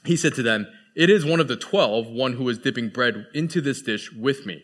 He 0.04 0.18
said 0.18 0.34
to 0.34 0.42
them, 0.42 0.66
It 0.96 1.12
is 1.12 1.24
one 1.24 1.40
of 1.40 1.48
the 1.48 1.56
twelve, 1.56 2.08
one 2.08 2.34
who 2.34 2.50
is 2.50 2.58
dipping 2.58 2.90
bread 2.90 3.28
into 3.36 3.62
this 3.62 3.84
dish 3.84 4.12
with 4.12 4.48
me. 4.48 4.64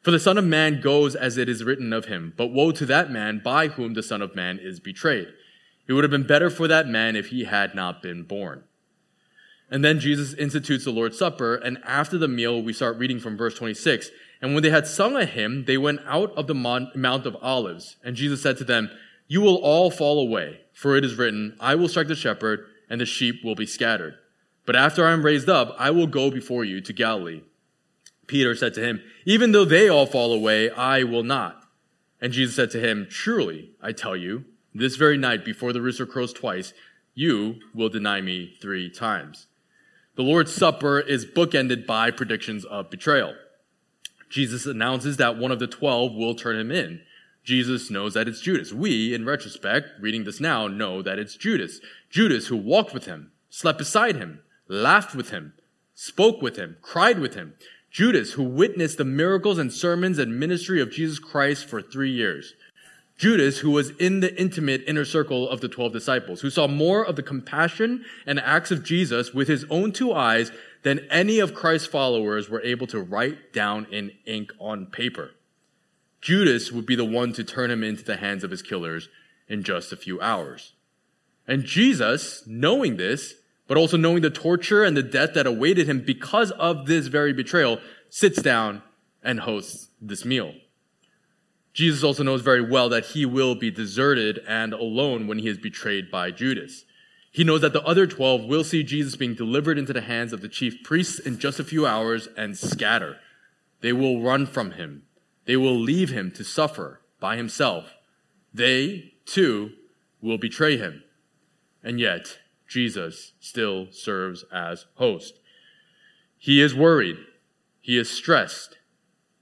For 0.00 0.12
the 0.12 0.18
Son 0.18 0.38
of 0.38 0.46
Man 0.46 0.80
goes 0.80 1.14
as 1.14 1.36
it 1.36 1.46
is 1.46 1.62
written 1.62 1.92
of 1.92 2.06
him, 2.06 2.32
but 2.38 2.54
woe 2.54 2.72
to 2.72 2.86
that 2.86 3.10
man 3.10 3.42
by 3.44 3.68
whom 3.68 3.92
the 3.92 4.02
Son 4.02 4.22
of 4.22 4.34
Man 4.34 4.58
is 4.58 4.80
betrayed. 4.80 5.28
It 5.90 5.94
would 5.94 6.04
have 6.04 6.10
been 6.12 6.22
better 6.22 6.50
for 6.50 6.68
that 6.68 6.86
man 6.86 7.16
if 7.16 7.30
he 7.30 7.46
had 7.46 7.74
not 7.74 8.00
been 8.00 8.22
born. 8.22 8.62
And 9.68 9.84
then 9.84 9.98
Jesus 9.98 10.32
institutes 10.34 10.84
the 10.84 10.92
Lord's 10.92 11.18
Supper, 11.18 11.56
and 11.56 11.78
after 11.84 12.16
the 12.16 12.28
meal, 12.28 12.62
we 12.62 12.72
start 12.72 12.96
reading 12.96 13.18
from 13.18 13.36
verse 13.36 13.56
26. 13.56 14.08
And 14.40 14.54
when 14.54 14.62
they 14.62 14.70
had 14.70 14.86
sung 14.86 15.16
a 15.16 15.24
hymn, 15.24 15.64
they 15.64 15.76
went 15.76 16.02
out 16.06 16.32
of 16.36 16.46
the 16.46 16.54
Mount 16.54 17.26
of 17.26 17.36
Olives, 17.42 17.96
and 18.04 18.14
Jesus 18.14 18.40
said 18.40 18.56
to 18.58 18.64
them, 18.64 18.88
You 19.26 19.40
will 19.40 19.56
all 19.56 19.90
fall 19.90 20.20
away, 20.20 20.60
for 20.72 20.96
it 20.96 21.04
is 21.04 21.16
written, 21.16 21.56
I 21.58 21.74
will 21.74 21.88
strike 21.88 22.06
the 22.06 22.14
shepherd, 22.14 22.66
and 22.88 23.00
the 23.00 23.04
sheep 23.04 23.42
will 23.42 23.56
be 23.56 23.66
scattered. 23.66 24.14
But 24.66 24.76
after 24.76 25.04
I 25.04 25.10
am 25.10 25.26
raised 25.26 25.48
up, 25.48 25.74
I 25.76 25.90
will 25.90 26.06
go 26.06 26.30
before 26.30 26.64
you 26.64 26.80
to 26.82 26.92
Galilee. 26.92 27.42
Peter 28.28 28.54
said 28.54 28.74
to 28.74 28.80
him, 28.80 29.02
Even 29.24 29.50
though 29.50 29.64
they 29.64 29.88
all 29.88 30.06
fall 30.06 30.32
away, 30.32 30.70
I 30.70 31.02
will 31.02 31.24
not. 31.24 31.64
And 32.20 32.32
Jesus 32.32 32.54
said 32.54 32.70
to 32.70 32.78
him, 32.78 33.08
Truly, 33.10 33.72
I 33.82 33.90
tell 33.90 34.16
you, 34.16 34.44
this 34.74 34.96
very 34.96 35.16
night 35.16 35.44
before 35.44 35.72
the 35.72 35.82
rooster 35.82 36.06
crows 36.06 36.32
twice, 36.32 36.72
you 37.14 37.56
will 37.74 37.88
deny 37.88 38.20
me 38.20 38.56
three 38.60 38.88
times. 38.88 39.46
The 40.16 40.22
Lord's 40.22 40.54
Supper 40.54 41.00
is 41.00 41.24
bookended 41.24 41.86
by 41.86 42.10
predictions 42.10 42.64
of 42.64 42.90
betrayal. 42.90 43.34
Jesus 44.28 44.66
announces 44.66 45.16
that 45.16 45.38
one 45.38 45.50
of 45.50 45.58
the 45.58 45.66
twelve 45.66 46.14
will 46.14 46.34
turn 46.34 46.56
him 46.56 46.70
in. 46.70 47.00
Jesus 47.42 47.90
knows 47.90 48.14
that 48.14 48.28
it's 48.28 48.40
Judas. 48.40 48.72
We, 48.72 49.14
in 49.14 49.24
retrospect, 49.24 49.88
reading 50.00 50.24
this 50.24 50.40
now, 50.40 50.68
know 50.68 51.02
that 51.02 51.18
it's 51.18 51.36
Judas. 51.36 51.80
Judas 52.10 52.46
who 52.46 52.56
walked 52.56 52.94
with 52.94 53.06
him, 53.06 53.32
slept 53.48 53.78
beside 53.78 54.16
him, 54.16 54.40
laughed 54.68 55.14
with 55.14 55.30
him, 55.30 55.54
spoke 55.94 56.42
with 56.42 56.56
him, 56.56 56.76
cried 56.82 57.18
with 57.18 57.34
him. 57.34 57.54
Judas, 57.90 58.34
who 58.34 58.44
witnessed 58.44 58.98
the 58.98 59.04
miracles 59.04 59.58
and 59.58 59.72
sermons 59.72 60.18
and 60.18 60.38
ministry 60.38 60.80
of 60.80 60.92
Jesus 60.92 61.18
Christ 61.18 61.64
for 61.64 61.82
three 61.82 62.12
years. 62.12 62.54
Judas, 63.20 63.58
who 63.58 63.70
was 63.70 63.90
in 63.98 64.20
the 64.20 64.34
intimate 64.40 64.82
inner 64.86 65.04
circle 65.04 65.46
of 65.46 65.60
the 65.60 65.68
12 65.68 65.92
disciples, 65.92 66.40
who 66.40 66.48
saw 66.48 66.66
more 66.66 67.04
of 67.04 67.16
the 67.16 67.22
compassion 67.22 68.02
and 68.24 68.40
acts 68.40 68.70
of 68.70 68.82
Jesus 68.82 69.34
with 69.34 69.46
his 69.46 69.66
own 69.68 69.92
two 69.92 70.14
eyes 70.14 70.50
than 70.84 71.06
any 71.10 71.38
of 71.38 71.52
Christ's 71.52 71.86
followers 71.86 72.48
were 72.48 72.62
able 72.62 72.86
to 72.86 72.98
write 72.98 73.52
down 73.52 73.86
in 73.90 74.12
ink 74.24 74.52
on 74.58 74.86
paper. 74.86 75.32
Judas 76.22 76.72
would 76.72 76.86
be 76.86 76.96
the 76.96 77.04
one 77.04 77.34
to 77.34 77.44
turn 77.44 77.70
him 77.70 77.84
into 77.84 78.02
the 78.02 78.16
hands 78.16 78.42
of 78.42 78.50
his 78.50 78.62
killers 78.62 79.10
in 79.48 79.64
just 79.64 79.92
a 79.92 79.98
few 79.98 80.18
hours. 80.22 80.72
And 81.46 81.64
Jesus, 81.64 82.42
knowing 82.46 82.96
this, 82.96 83.34
but 83.66 83.76
also 83.76 83.98
knowing 83.98 84.22
the 84.22 84.30
torture 84.30 84.82
and 84.82 84.96
the 84.96 85.02
death 85.02 85.34
that 85.34 85.46
awaited 85.46 85.86
him 85.86 86.00
because 86.00 86.52
of 86.52 86.86
this 86.86 87.08
very 87.08 87.34
betrayal, 87.34 87.80
sits 88.08 88.40
down 88.40 88.80
and 89.22 89.40
hosts 89.40 89.90
this 90.00 90.24
meal. 90.24 90.54
Jesus 91.72 92.02
also 92.02 92.22
knows 92.22 92.42
very 92.42 92.62
well 92.62 92.88
that 92.88 93.06
he 93.06 93.24
will 93.24 93.54
be 93.54 93.70
deserted 93.70 94.40
and 94.46 94.72
alone 94.72 95.26
when 95.26 95.38
he 95.38 95.48
is 95.48 95.58
betrayed 95.58 96.10
by 96.10 96.30
Judas. 96.30 96.84
He 97.30 97.44
knows 97.44 97.60
that 97.60 97.72
the 97.72 97.84
other 97.84 98.06
12 98.06 98.44
will 98.44 98.64
see 98.64 98.82
Jesus 98.82 99.14
being 99.14 99.34
delivered 99.34 99.78
into 99.78 99.92
the 99.92 100.00
hands 100.00 100.32
of 100.32 100.40
the 100.40 100.48
chief 100.48 100.82
priests 100.82 101.20
in 101.20 101.38
just 101.38 101.60
a 101.60 101.64
few 101.64 101.86
hours 101.86 102.28
and 102.36 102.58
scatter. 102.58 103.18
They 103.82 103.92
will 103.92 104.20
run 104.20 104.46
from 104.46 104.72
him. 104.72 105.04
They 105.46 105.56
will 105.56 105.78
leave 105.78 106.10
him 106.10 106.32
to 106.32 106.44
suffer 106.44 107.00
by 107.20 107.36
himself. 107.36 107.94
They, 108.52 109.14
too, 109.26 109.72
will 110.20 110.38
betray 110.38 110.76
him. 110.76 111.04
And 111.84 112.00
yet, 112.00 112.38
Jesus 112.68 113.32
still 113.40 113.88
serves 113.92 114.44
as 114.52 114.86
host. 114.96 115.38
He 116.36 116.60
is 116.60 116.74
worried. 116.74 117.16
He 117.80 117.96
is 117.96 118.10
stressed. 118.10 118.78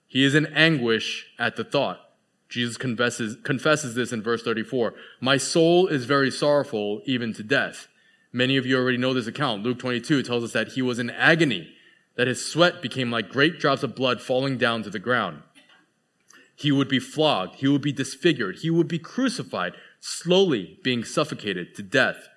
He 0.06 0.24
is 0.24 0.34
in 0.34 0.46
anguish 0.46 1.26
at 1.38 1.56
the 1.56 1.64
thought. 1.64 2.00
Jesus 2.48 2.76
confesses, 2.76 3.36
confesses 3.42 3.94
this 3.94 4.12
in 4.12 4.22
verse 4.22 4.42
34. 4.42 4.94
My 5.20 5.36
soul 5.36 5.86
is 5.86 6.06
very 6.06 6.30
sorrowful, 6.30 7.02
even 7.04 7.34
to 7.34 7.42
death. 7.42 7.88
Many 8.32 8.56
of 8.56 8.66
you 8.66 8.78
already 8.78 8.96
know 8.98 9.12
this 9.12 9.26
account. 9.26 9.62
Luke 9.62 9.78
22 9.78 10.22
tells 10.22 10.44
us 10.44 10.52
that 10.52 10.68
he 10.68 10.82
was 10.82 10.98
in 10.98 11.10
agony, 11.10 11.68
that 12.16 12.26
his 12.26 12.44
sweat 12.44 12.80
became 12.82 13.10
like 13.10 13.28
great 13.28 13.58
drops 13.58 13.82
of 13.82 13.94
blood 13.94 14.20
falling 14.20 14.56
down 14.56 14.82
to 14.82 14.90
the 14.90 14.98
ground. 14.98 15.42
He 16.54 16.72
would 16.72 16.88
be 16.88 16.98
flogged. 16.98 17.56
He 17.56 17.68
would 17.68 17.82
be 17.82 17.92
disfigured. 17.92 18.56
He 18.56 18.70
would 18.70 18.88
be 18.88 18.98
crucified, 18.98 19.74
slowly 20.00 20.80
being 20.82 21.04
suffocated 21.04 21.74
to 21.76 21.82
death. 21.82 22.28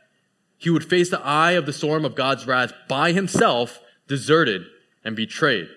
He 0.57 0.69
would 0.69 0.85
face 0.85 1.09
the 1.09 1.21
eye 1.21 1.53
of 1.53 1.65
the 1.65 1.73
storm 1.73 2.05
of 2.05 2.13
God's 2.13 2.45
wrath 2.45 2.71
by 2.87 3.13
himself, 3.13 3.79
deserted 4.07 4.63
and 5.03 5.15
betrayed. 5.15 5.69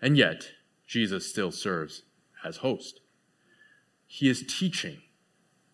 And 0.00 0.16
yet, 0.16 0.52
Jesus 0.86 1.28
still 1.28 1.50
serves 1.50 2.02
as 2.42 2.58
host. 2.58 3.00
He 4.12 4.28
is 4.28 4.42
teaching. 4.42 5.02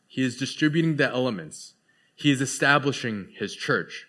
He 0.06 0.22
is 0.22 0.36
distributing 0.36 0.96
the 0.96 1.08
elements. 1.08 1.72
He 2.14 2.30
is 2.30 2.42
establishing 2.42 3.28
his 3.34 3.56
church. 3.56 4.08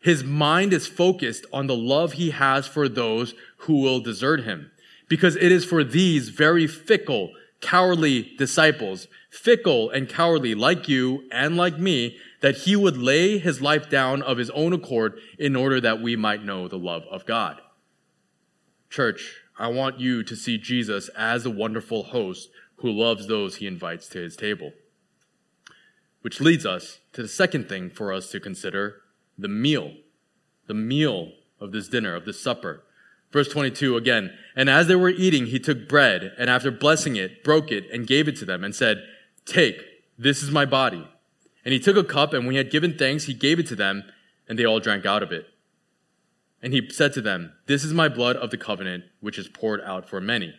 His 0.00 0.24
mind 0.24 0.72
is 0.72 0.88
focused 0.88 1.46
on 1.52 1.68
the 1.68 1.76
love 1.76 2.14
he 2.14 2.30
has 2.30 2.66
for 2.66 2.88
those 2.88 3.34
who 3.58 3.80
will 3.80 4.00
desert 4.00 4.42
him. 4.42 4.72
Because 5.08 5.36
it 5.36 5.52
is 5.52 5.64
for 5.64 5.84
these 5.84 6.30
very 6.30 6.66
fickle, 6.66 7.30
cowardly 7.60 8.34
disciples, 8.36 9.06
fickle 9.30 9.90
and 9.90 10.08
cowardly 10.08 10.56
like 10.56 10.88
you 10.88 11.28
and 11.30 11.56
like 11.56 11.78
me, 11.78 12.16
that 12.40 12.56
he 12.56 12.74
would 12.74 12.96
lay 12.96 13.38
his 13.38 13.60
life 13.62 13.88
down 13.88 14.22
of 14.22 14.38
his 14.38 14.50
own 14.50 14.72
accord 14.72 15.20
in 15.38 15.54
order 15.54 15.80
that 15.80 16.02
we 16.02 16.16
might 16.16 16.44
know 16.44 16.66
the 16.66 16.76
love 16.76 17.04
of 17.12 17.24
God. 17.26 17.60
Church, 18.90 19.36
I 19.56 19.68
want 19.68 20.00
you 20.00 20.24
to 20.24 20.34
see 20.34 20.58
Jesus 20.58 21.08
as 21.16 21.46
a 21.46 21.50
wonderful 21.50 22.02
host 22.02 22.48
who 22.78 22.90
loves 22.90 23.26
those 23.26 23.56
he 23.56 23.66
invites 23.66 24.08
to 24.08 24.18
his 24.18 24.36
table. 24.36 24.72
Which 26.22 26.40
leads 26.40 26.66
us 26.66 26.98
to 27.12 27.22
the 27.22 27.28
second 27.28 27.68
thing 27.68 27.90
for 27.90 28.12
us 28.12 28.30
to 28.30 28.40
consider 28.40 29.02
the 29.36 29.48
meal. 29.48 29.92
The 30.66 30.74
meal 30.74 31.32
of 31.60 31.72
this 31.72 31.88
dinner, 31.88 32.14
of 32.14 32.24
this 32.24 32.40
supper. 32.40 32.84
Verse 33.32 33.48
22 33.48 33.96
again. 33.96 34.32
And 34.56 34.68
as 34.68 34.86
they 34.86 34.96
were 34.96 35.08
eating, 35.08 35.46
he 35.46 35.58
took 35.58 35.88
bread 35.88 36.32
and 36.38 36.50
after 36.50 36.70
blessing 36.70 37.16
it, 37.16 37.44
broke 37.44 37.70
it 37.70 37.84
and 37.92 38.06
gave 38.06 38.28
it 38.28 38.36
to 38.36 38.44
them 38.44 38.64
and 38.64 38.74
said, 38.74 39.04
Take, 39.44 39.82
this 40.18 40.42
is 40.42 40.50
my 40.50 40.64
body 40.64 41.06
and 41.68 41.74
he 41.74 41.80
took 41.80 41.98
a 41.98 42.02
cup, 42.02 42.32
and 42.32 42.46
when 42.46 42.52
he 42.52 42.56
had 42.56 42.70
given 42.70 42.96
thanks, 42.96 43.24
he 43.24 43.34
gave 43.34 43.58
it 43.58 43.66
to 43.66 43.76
them, 43.76 44.04
and 44.48 44.58
they 44.58 44.64
all 44.64 44.80
drank 44.80 45.04
out 45.04 45.22
of 45.22 45.32
it. 45.32 45.48
And 46.62 46.72
he 46.72 46.88
said 46.88 47.12
to 47.12 47.20
them, 47.20 47.52
This 47.66 47.84
is 47.84 47.92
my 47.92 48.08
blood 48.08 48.36
of 48.36 48.48
the 48.50 48.56
covenant, 48.56 49.04
which 49.20 49.38
is 49.38 49.48
poured 49.48 49.82
out 49.82 50.08
for 50.08 50.18
many. 50.18 50.54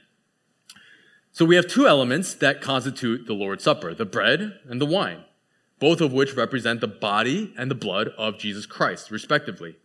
So 1.31 1.45
we 1.45 1.55
have 1.55 1.67
two 1.67 1.87
elements 1.87 2.33
that 2.35 2.61
constitute 2.61 3.27
the 3.27 3.33
Lord's 3.33 3.63
Supper 3.63 3.93
the 3.93 4.05
bread 4.05 4.59
and 4.67 4.81
the 4.81 4.85
wine, 4.85 5.23
both 5.79 6.01
of 6.01 6.11
which 6.11 6.35
represent 6.35 6.81
the 6.81 6.87
body 6.87 7.53
and 7.57 7.69
the 7.69 7.75
blood 7.75 8.09
of 8.17 8.37
Jesus 8.37 8.65
Christ, 8.65 9.11
respectively. 9.11 9.75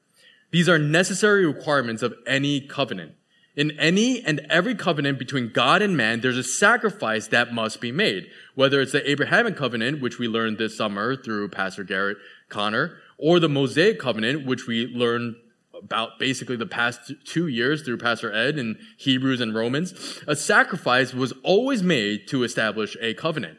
These 0.51 0.69
are 0.69 0.79
necessary 0.79 1.45
requirements 1.47 2.03
of 2.03 2.15
any 2.27 2.61
covenant. 2.61 3.13
In 3.57 3.71
any 3.79 4.21
and 4.25 4.41
every 4.51 4.75
covenant 4.75 5.19
between 5.19 5.53
God 5.53 5.81
and 5.81 5.97
man, 5.97 6.21
there's 6.21 6.39
a 6.39 6.43
sacrifice 6.43 7.29
that 7.29 7.53
must 7.53 7.81
be 7.81 7.93
made. 7.93 8.27
Whether 8.57 8.81
it's 8.81 8.93
the 8.93 9.09
Abrahamic 9.09 9.57
covenant, 9.57 10.01
which 10.01 10.19
we 10.19 10.27
learned 10.27 10.59
this 10.59 10.77
summer 10.77 11.15
through 11.15 11.51
Pastor 11.51 11.85
Garrett 11.85 12.19
Connor, 12.49 12.97
or 13.17 13.39
the 13.39 13.49
Mosaic 13.49 14.01
covenant, 14.01 14.45
which 14.45 14.67
we 14.67 14.87
learned 14.87 15.37
about 15.83 16.19
basically 16.19 16.57
the 16.57 16.67
past 16.67 17.13
two 17.25 17.47
years 17.47 17.83
through 17.83 17.99
Pastor 17.99 18.33
Ed 18.33 18.59
in 18.59 18.79
Hebrews 18.97 19.41
and 19.41 19.55
Romans, 19.55 20.23
a 20.27 20.37
sacrifice 20.37 21.13
was 21.15 21.33
always 21.43 21.83
made 21.83 22.29
to 22.29 22.43
establish 22.43 22.97
a 23.01 23.15
covenant. 23.15 23.59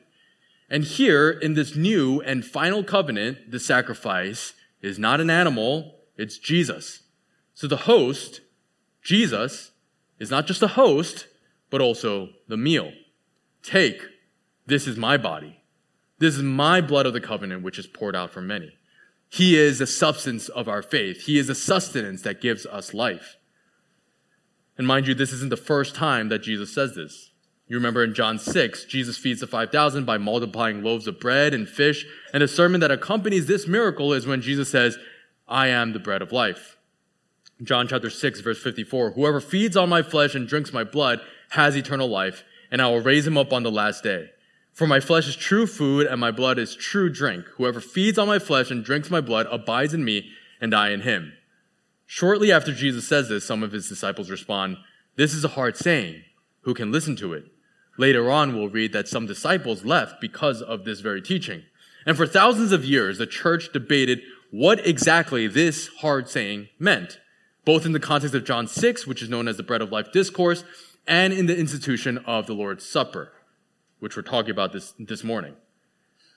And 0.69 0.84
here 0.84 1.29
in 1.29 1.53
this 1.53 1.75
new 1.75 2.22
and 2.22 2.43
final 2.45 2.84
covenant, 2.84 3.51
the 3.51 3.60
sacrifice 3.60 4.53
is 4.81 4.98
not 4.98 5.22
an 5.22 5.29
animal, 5.29 5.95
it's 6.17 6.38
Jesus. 6.38 7.03
So 7.53 7.67
the 7.67 7.77
host, 7.77 8.41
Jesus, 9.03 9.72
is 10.19 10.31
not 10.31 10.48
just 10.48 10.62
a 10.62 10.69
host, 10.69 11.27
but 11.69 11.81
also 11.81 12.29
the 12.48 12.57
meal. 12.57 12.91
Take, 13.62 14.01
this 14.65 14.88
is 14.88 14.98
my 14.98 15.17
body. 15.17 15.62
This 16.19 16.36
is 16.36 16.43
my 16.43 16.81
blood 16.81 17.05
of 17.05 17.13
the 17.13 17.22
covenant, 17.22 17.63
which 17.63 17.77
is 17.77 17.88
poured 17.88 18.15
out 18.15 18.31
for 18.31 18.41
many. 18.41 18.72
He 19.36 19.58
is 19.58 19.80
the 19.80 19.88
substance 19.88 20.48
of 20.48 20.70
our 20.70 20.82
faith. 20.82 21.25
He 21.25 21.38
is 21.38 21.48
the 21.48 21.56
sustenance 21.56 22.22
that 22.22 22.39
gives 22.39 22.65
us 22.65 22.94
life. 22.94 23.36
And 24.77 24.88
mind 24.88 25.08
you, 25.08 25.13
this 25.13 25.34
isn't 25.34 25.50
the 25.50 25.58
first 25.58 25.94
time 25.94 26.30
that 26.30 26.39
Jesus 26.39 26.74
says 26.74 26.96
this. 26.96 27.32
You 27.68 27.75
remember 27.75 28.01
in 28.01 28.13
John 28.13 28.39
6, 28.39 28.86
Jesus 28.86 29.18
feeds 29.18 29.42
the 29.42 29.48
5,000 29.48 30.06
by 30.06 30.18
multiplying 30.18 30.84
loaves 30.84 31.06
of 31.06 31.20
bread 31.20 31.54
and 31.54 31.68
fish. 31.68 32.06
And 32.32 32.44
the 32.44 32.48
sermon 32.48 32.80
that 32.80 32.92
accompanies 32.92 33.46
this 33.46 33.68
miracle 33.68 34.13
is 34.13 34.25
when 34.25 34.39
Jesus 34.39 34.70
says, 34.70 34.98
I 35.50 35.68
am 35.68 35.92
the 35.92 36.00
bread 36.00 36.22
of 36.22 36.32
life. 36.32 36.77
John 37.62 37.89
chapter 37.89 38.10
6, 38.10 38.39
verse 38.39 38.63
54 38.63 39.12
Whoever 39.12 39.42
feeds 39.42 39.75
on 39.75 39.89
my 39.89 40.01
flesh 40.01 40.34
and 40.34 40.48
drinks 40.48 40.72
my 40.72 40.86
blood 40.86 41.20
has 41.50 41.75
eternal 41.75 42.08
life, 42.08 42.46
and 42.72 42.82
I 42.82 42.88
will 42.88 43.01
raise 43.01 43.27
him 43.27 43.38
up 43.38 43.51
on 43.51 43.63
the 43.63 43.72
last 43.72 44.01
day. 44.01 44.30
For 44.75 44.86
my 44.86 45.00
flesh 45.00 45.25
is 45.25 45.38
true 45.38 45.67
food, 45.67 46.05
and 46.05 46.20
my 46.20 46.32
blood 46.32 46.60
is 46.60 46.75
true 46.75 47.10
drink. 47.10 47.46
Whoever 47.55 47.79
feeds 47.79 48.17
on 48.17 48.27
my 48.27 48.39
flesh 48.39 48.70
and 48.70 48.84
drinks 48.84 49.10
my 49.10 49.22
blood 49.22 49.48
abides 49.50 49.94
in 49.94 50.03
me, 50.03 50.29
and 50.60 50.75
I 50.75 50.89
in 50.89 51.01
him. 51.01 51.32
Shortly 52.05 52.51
after 52.51 52.74
Jesus 52.74 53.08
says 53.08 53.29
this, 53.29 53.46
some 53.46 53.63
of 53.63 53.72
his 53.72 53.88
disciples 53.88 54.29
respond, 54.29 54.75
This 55.15 55.34
is 55.34 55.46
a 55.46 55.50
hard 55.50 55.77
saying. 55.77 56.24
Who 56.63 56.74
can 56.74 56.91
listen 56.91 57.15
to 57.17 57.32
it? 57.32 57.46
Later 57.98 58.29
on, 58.29 58.53
we'll 58.53 58.67
read 58.67 58.91
that 58.91 59.08
some 59.08 59.25
disciples 59.25 59.86
left 59.86 60.20
because 60.20 60.62
of 60.62 60.84
this 60.84 61.00
very 61.00 61.22
teaching. 61.22 61.63
And 62.05 62.17
for 62.17 62.27
thousands 62.27 62.74
of 62.74 62.84
years, 62.84 63.17
the 63.17 63.25
church 63.25 63.72
debated 63.72 64.24
what 64.51 64.86
exactly 64.86 65.48
this 65.48 65.88
hard 66.01 66.27
saying 66.27 66.67
meant, 66.79 67.22
both 67.63 67.86
in 67.86 67.94
the 67.94 68.00
context 68.01 68.36
of 68.36 68.44
John 68.44 68.67
6, 68.67 69.08
which 69.08 69.22
is 69.22 69.29
known 69.29 69.48
as 69.48 69.55
the 69.55 69.63
bread 69.63 69.82
of 69.82 69.94
life 69.94 70.12
discourse, 70.12 70.65
and 71.08 71.32
in 71.32 71.46
the 71.46 71.58
institution 71.58 72.17
of 72.25 72.46
the 72.46 72.53
Lord's 72.53 72.86
Supper 72.86 73.32
which 74.00 74.16
we're 74.16 74.24
talking 74.24 74.52
about 74.52 74.74
this, 74.74 74.94
this 75.00 75.24
morning. 75.24 75.56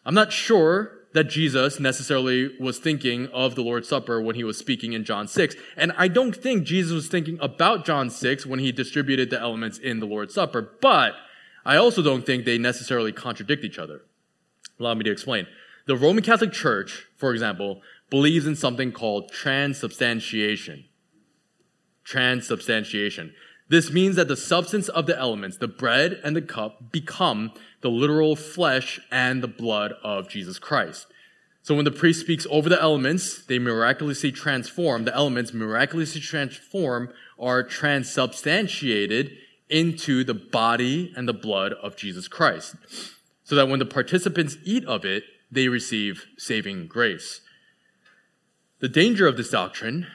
I'm 0.05 0.15
not 0.15 0.33
sure 0.33 0.99
that 1.15 1.25
Jesus 1.25 1.81
necessarily 1.81 2.51
was 2.61 2.79
thinking 2.79 3.29
of 3.29 3.55
the 3.55 3.63
Lord's 3.63 3.89
Supper 3.89 4.21
when 4.21 4.37
he 4.37 4.45
was 4.45 4.59
speaking 4.59 4.93
in 4.93 5.05
John 5.05 5.27
6. 5.27 5.57
And 5.77 5.93
I 5.97 6.09
don't 6.09 6.37
think 6.37 6.65
Jesus 6.65 6.93
was 6.93 7.09
thinking 7.09 7.39
about 7.41 7.85
John 7.85 8.11
6 8.11 8.47
when 8.47 8.59
he 8.59 8.73
distributed 8.73 9.31
the 9.31 9.41
elements 9.41 9.79
in 9.79 10.01
the 10.01 10.07
Lord's 10.07 10.35
Supper, 10.35 10.63
but 10.81 11.15
I 11.65 11.77
also 11.77 12.03
don't 12.03 12.25
think 12.25 12.45
they 12.45 12.59
necessarily 12.59 13.13
contradict 13.13 13.65
each 13.65 13.79
other. 13.79 14.03
Allow 14.79 14.95
me 14.95 15.05
to 15.05 15.11
explain. 15.11 15.47
The 15.87 15.97
Roman 15.97 16.23
Catholic 16.23 16.53
Church, 16.53 17.07
for 17.17 17.33
example, 17.33 17.83
believes 18.11 18.47
in 18.47 18.57
something 18.57 18.93
called 18.93 19.31
transubstantiation. 19.33 20.85
Transubstantiation. 22.05 23.35
This 23.69 23.93
means 23.93 24.17
that 24.17 24.29
the 24.29 24.37
substance 24.37 24.89
of 24.89 25.07
the 25.07 25.19
elements, 25.19 25.59
the 25.59 25.69
bread 25.69 26.21
and 26.25 26.35
the 26.35 26.43
cup, 26.43 26.91
become 26.91 27.53
the 27.83 27.91
literal 27.91 28.35
flesh 28.35 28.99
and 29.11 29.43
the 29.43 29.49
blood 29.49 29.93
of 30.03 30.29
Jesus 30.29 30.59
Christ. 30.59 31.07
So 31.63 31.75
when 31.75 31.85
the 31.85 31.91
priest 31.91 32.21
speaks 32.21 32.47
over 32.51 32.71
the 32.71 32.81
elements, 32.81 33.45
they 33.45 33.59
miraculously 33.59 34.33
transform, 34.33 35.05
the 35.05 35.15
elements 35.15 35.53
miraculously 35.53 36.21
transform 36.21 37.11
are 37.39 37.63
transubstantiated 37.63 39.33
into 39.69 40.25
the 40.25 40.33
body 40.33 41.13
and 41.15 41.29
the 41.29 41.35
blood 41.35 41.75
of 41.75 41.95
Jesus 41.95 42.27
Christ. 42.27 42.75
So 43.45 43.55
that 43.55 43.69
when 43.69 43.81
the 43.81 43.87
participants 43.87 44.57
eat 44.65 44.85
of 44.87 45.05
it, 45.05 45.25
they 45.51 45.69
receive 45.69 46.25
saving 46.39 46.87
grace. 46.87 47.43
The 48.81 48.89
danger 48.89 49.27
of 49.27 49.37
this 49.37 49.51
doctrine 49.51 50.07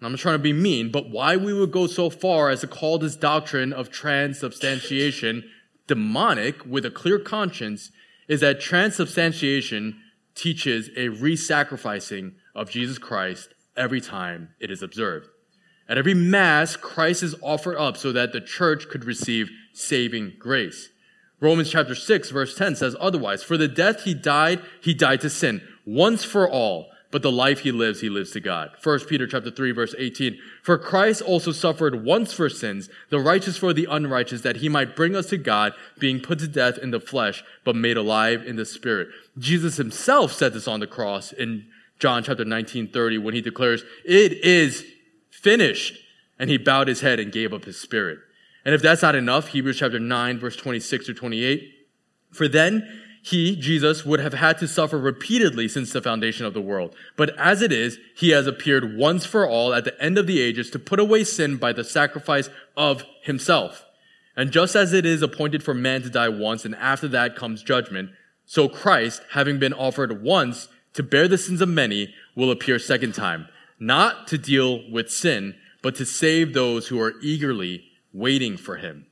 and 0.00 0.06
I'm 0.06 0.16
trying 0.16 0.36
to 0.36 0.42
be 0.42 0.52
mean, 0.52 0.90
but 0.90 1.10
why 1.10 1.36
we 1.36 1.52
would 1.52 1.70
go 1.70 1.86
so 1.86 2.08
far 2.08 2.48
as 2.48 2.62
to 2.62 2.66
call 2.66 2.98
this 2.98 3.16
doctrine 3.16 3.72
of 3.72 3.90
transubstantiation 3.90 5.44
demonic 5.86 6.64
with 6.64 6.86
a 6.86 6.90
clear 6.90 7.18
conscience 7.18 7.90
is 8.26 8.40
that 8.40 8.60
transubstantiation 8.60 10.00
teaches 10.34 10.88
a 10.96 11.08
re-sacrificing 11.08 12.36
of 12.54 12.70
Jesus 12.70 12.96
Christ 12.96 13.52
every 13.76 14.00
time 14.00 14.54
it 14.58 14.70
is 14.70 14.82
observed. 14.82 15.28
At 15.88 15.98
every 15.98 16.14
mass, 16.14 16.76
Christ 16.76 17.22
is 17.22 17.34
offered 17.42 17.76
up 17.76 17.96
so 17.96 18.12
that 18.12 18.32
the 18.32 18.40
church 18.40 18.88
could 18.88 19.04
receive 19.04 19.50
saving 19.74 20.34
grace. 20.38 20.88
Romans 21.40 21.70
chapter 21.70 21.94
6 21.94 22.30
verse 22.30 22.56
10 22.56 22.76
says 22.76 22.96
otherwise, 23.00 23.42
for 23.42 23.56
the 23.56 23.68
death 23.68 24.04
he 24.04 24.14
died, 24.14 24.62
he 24.80 24.94
died 24.94 25.20
to 25.22 25.30
sin 25.30 25.60
once 25.84 26.22
for 26.22 26.48
all 26.48 26.90
but 27.10 27.22
the 27.22 27.32
life 27.32 27.60
he 27.60 27.72
lives, 27.72 28.00
he 28.00 28.08
lives 28.08 28.30
to 28.32 28.40
God. 28.40 28.70
1 28.82 29.00
Peter 29.00 29.26
chapter 29.26 29.50
3 29.50 29.72
verse 29.72 29.94
18. 29.98 30.38
For 30.62 30.78
Christ 30.78 31.22
also 31.22 31.52
suffered 31.52 32.04
once 32.04 32.32
for 32.32 32.48
sins, 32.48 32.88
the 33.08 33.18
righteous 33.18 33.56
for 33.56 33.72
the 33.72 33.88
unrighteous, 33.90 34.42
that 34.42 34.56
he 34.56 34.68
might 34.68 34.94
bring 34.94 35.16
us 35.16 35.26
to 35.26 35.36
God, 35.36 35.72
being 35.98 36.20
put 36.20 36.38
to 36.38 36.48
death 36.48 36.78
in 36.78 36.90
the 36.90 37.00
flesh, 37.00 37.42
but 37.64 37.74
made 37.74 37.96
alive 37.96 38.46
in 38.46 38.56
the 38.56 38.64
spirit. 38.64 39.08
Jesus 39.38 39.76
himself 39.76 40.32
said 40.32 40.52
this 40.52 40.68
on 40.68 40.80
the 40.80 40.86
cross 40.86 41.32
in 41.32 41.66
John 41.98 42.22
chapter 42.22 42.44
19, 42.44 42.88
30, 42.88 43.18
when 43.18 43.34
he 43.34 43.40
declares, 43.40 43.82
it 44.04 44.32
is 44.44 44.84
finished. 45.30 45.98
And 46.38 46.48
he 46.48 46.56
bowed 46.56 46.88
his 46.88 47.02
head 47.02 47.20
and 47.20 47.30
gave 47.30 47.52
up 47.52 47.66
his 47.66 47.78
spirit. 47.78 48.18
And 48.64 48.74
if 48.74 48.80
that's 48.80 49.02
not 49.02 49.14
enough, 49.14 49.48
Hebrews 49.48 49.78
chapter 49.78 49.98
9 49.98 50.38
verse 50.38 50.56
26 50.56 51.06
to 51.06 51.14
28. 51.14 51.70
For 52.32 52.48
then 52.48 52.99
he, 53.22 53.54
Jesus, 53.54 54.04
would 54.04 54.20
have 54.20 54.32
had 54.34 54.58
to 54.58 54.68
suffer 54.68 54.98
repeatedly 54.98 55.68
since 55.68 55.92
the 55.92 56.00
foundation 56.00 56.46
of 56.46 56.54
the 56.54 56.60
world. 56.60 56.94
But 57.16 57.36
as 57.38 57.60
it 57.60 57.70
is, 57.70 57.98
he 58.16 58.30
has 58.30 58.46
appeared 58.46 58.96
once 58.96 59.26
for 59.26 59.46
all 59.46 59.74
at 59.74 59.84
the 59.84 60.00
end 60.02 60.16
of 60.16 60.26
the 60.26 60.40
ages 60.40 60.70
to 60.70 60.78
put 60.78 60.98
away 60.98 61.24
sin 61.24 61.56
by 61.56 61.72
the 61.72 61.84
sacrifice 61.84 62.48
of 62.76 63.04
himself. 63.22 63.84
And 64.36 64.50
just 64.50 64.74
as 64.74 64.94
it 64.94 65.04
is 65.04 65.20
appointed 65.20 65.62
for 65.62 65.74
man 65.74 66.02
to 66.02 66.10
die 66.10 66.30
once 66.30 66.64
and 66.64 66.74
after 66.76 67.08
that 67.08 67.36
comes 67.36 67.62
judgment, 67.62 68.10
so 68.46 68.68
Christ, 68.68 69.22
having 69.32 69.58
been 69.58 69.74
offered 69.74 70.22
once 70.22 70.68
to 70.94 71.02
bear 71.02 71.28
the 71.28 71.38
sins 71.38 71.60
of 71.60 71.68
many, 71.68 72.14
will 72.34 72.50
appear 72.50 72.78
second 72.78 73.14
time, 73.14 73.48
not 73.78 74.26
to 74.28 74.38
deal 74.38 74.90
with 74.90 75.10
sin, 75.10 75.56
but 75.82 75.94
to 75.96 76.06
save 76.06 76.54
those 76.54 76.88
who 76.88 77.00
are 77.00 77.14
eagerly 77.22 77.84
waiting 78.12 78.56
for 78.56 78.76
him. 78.76 79.06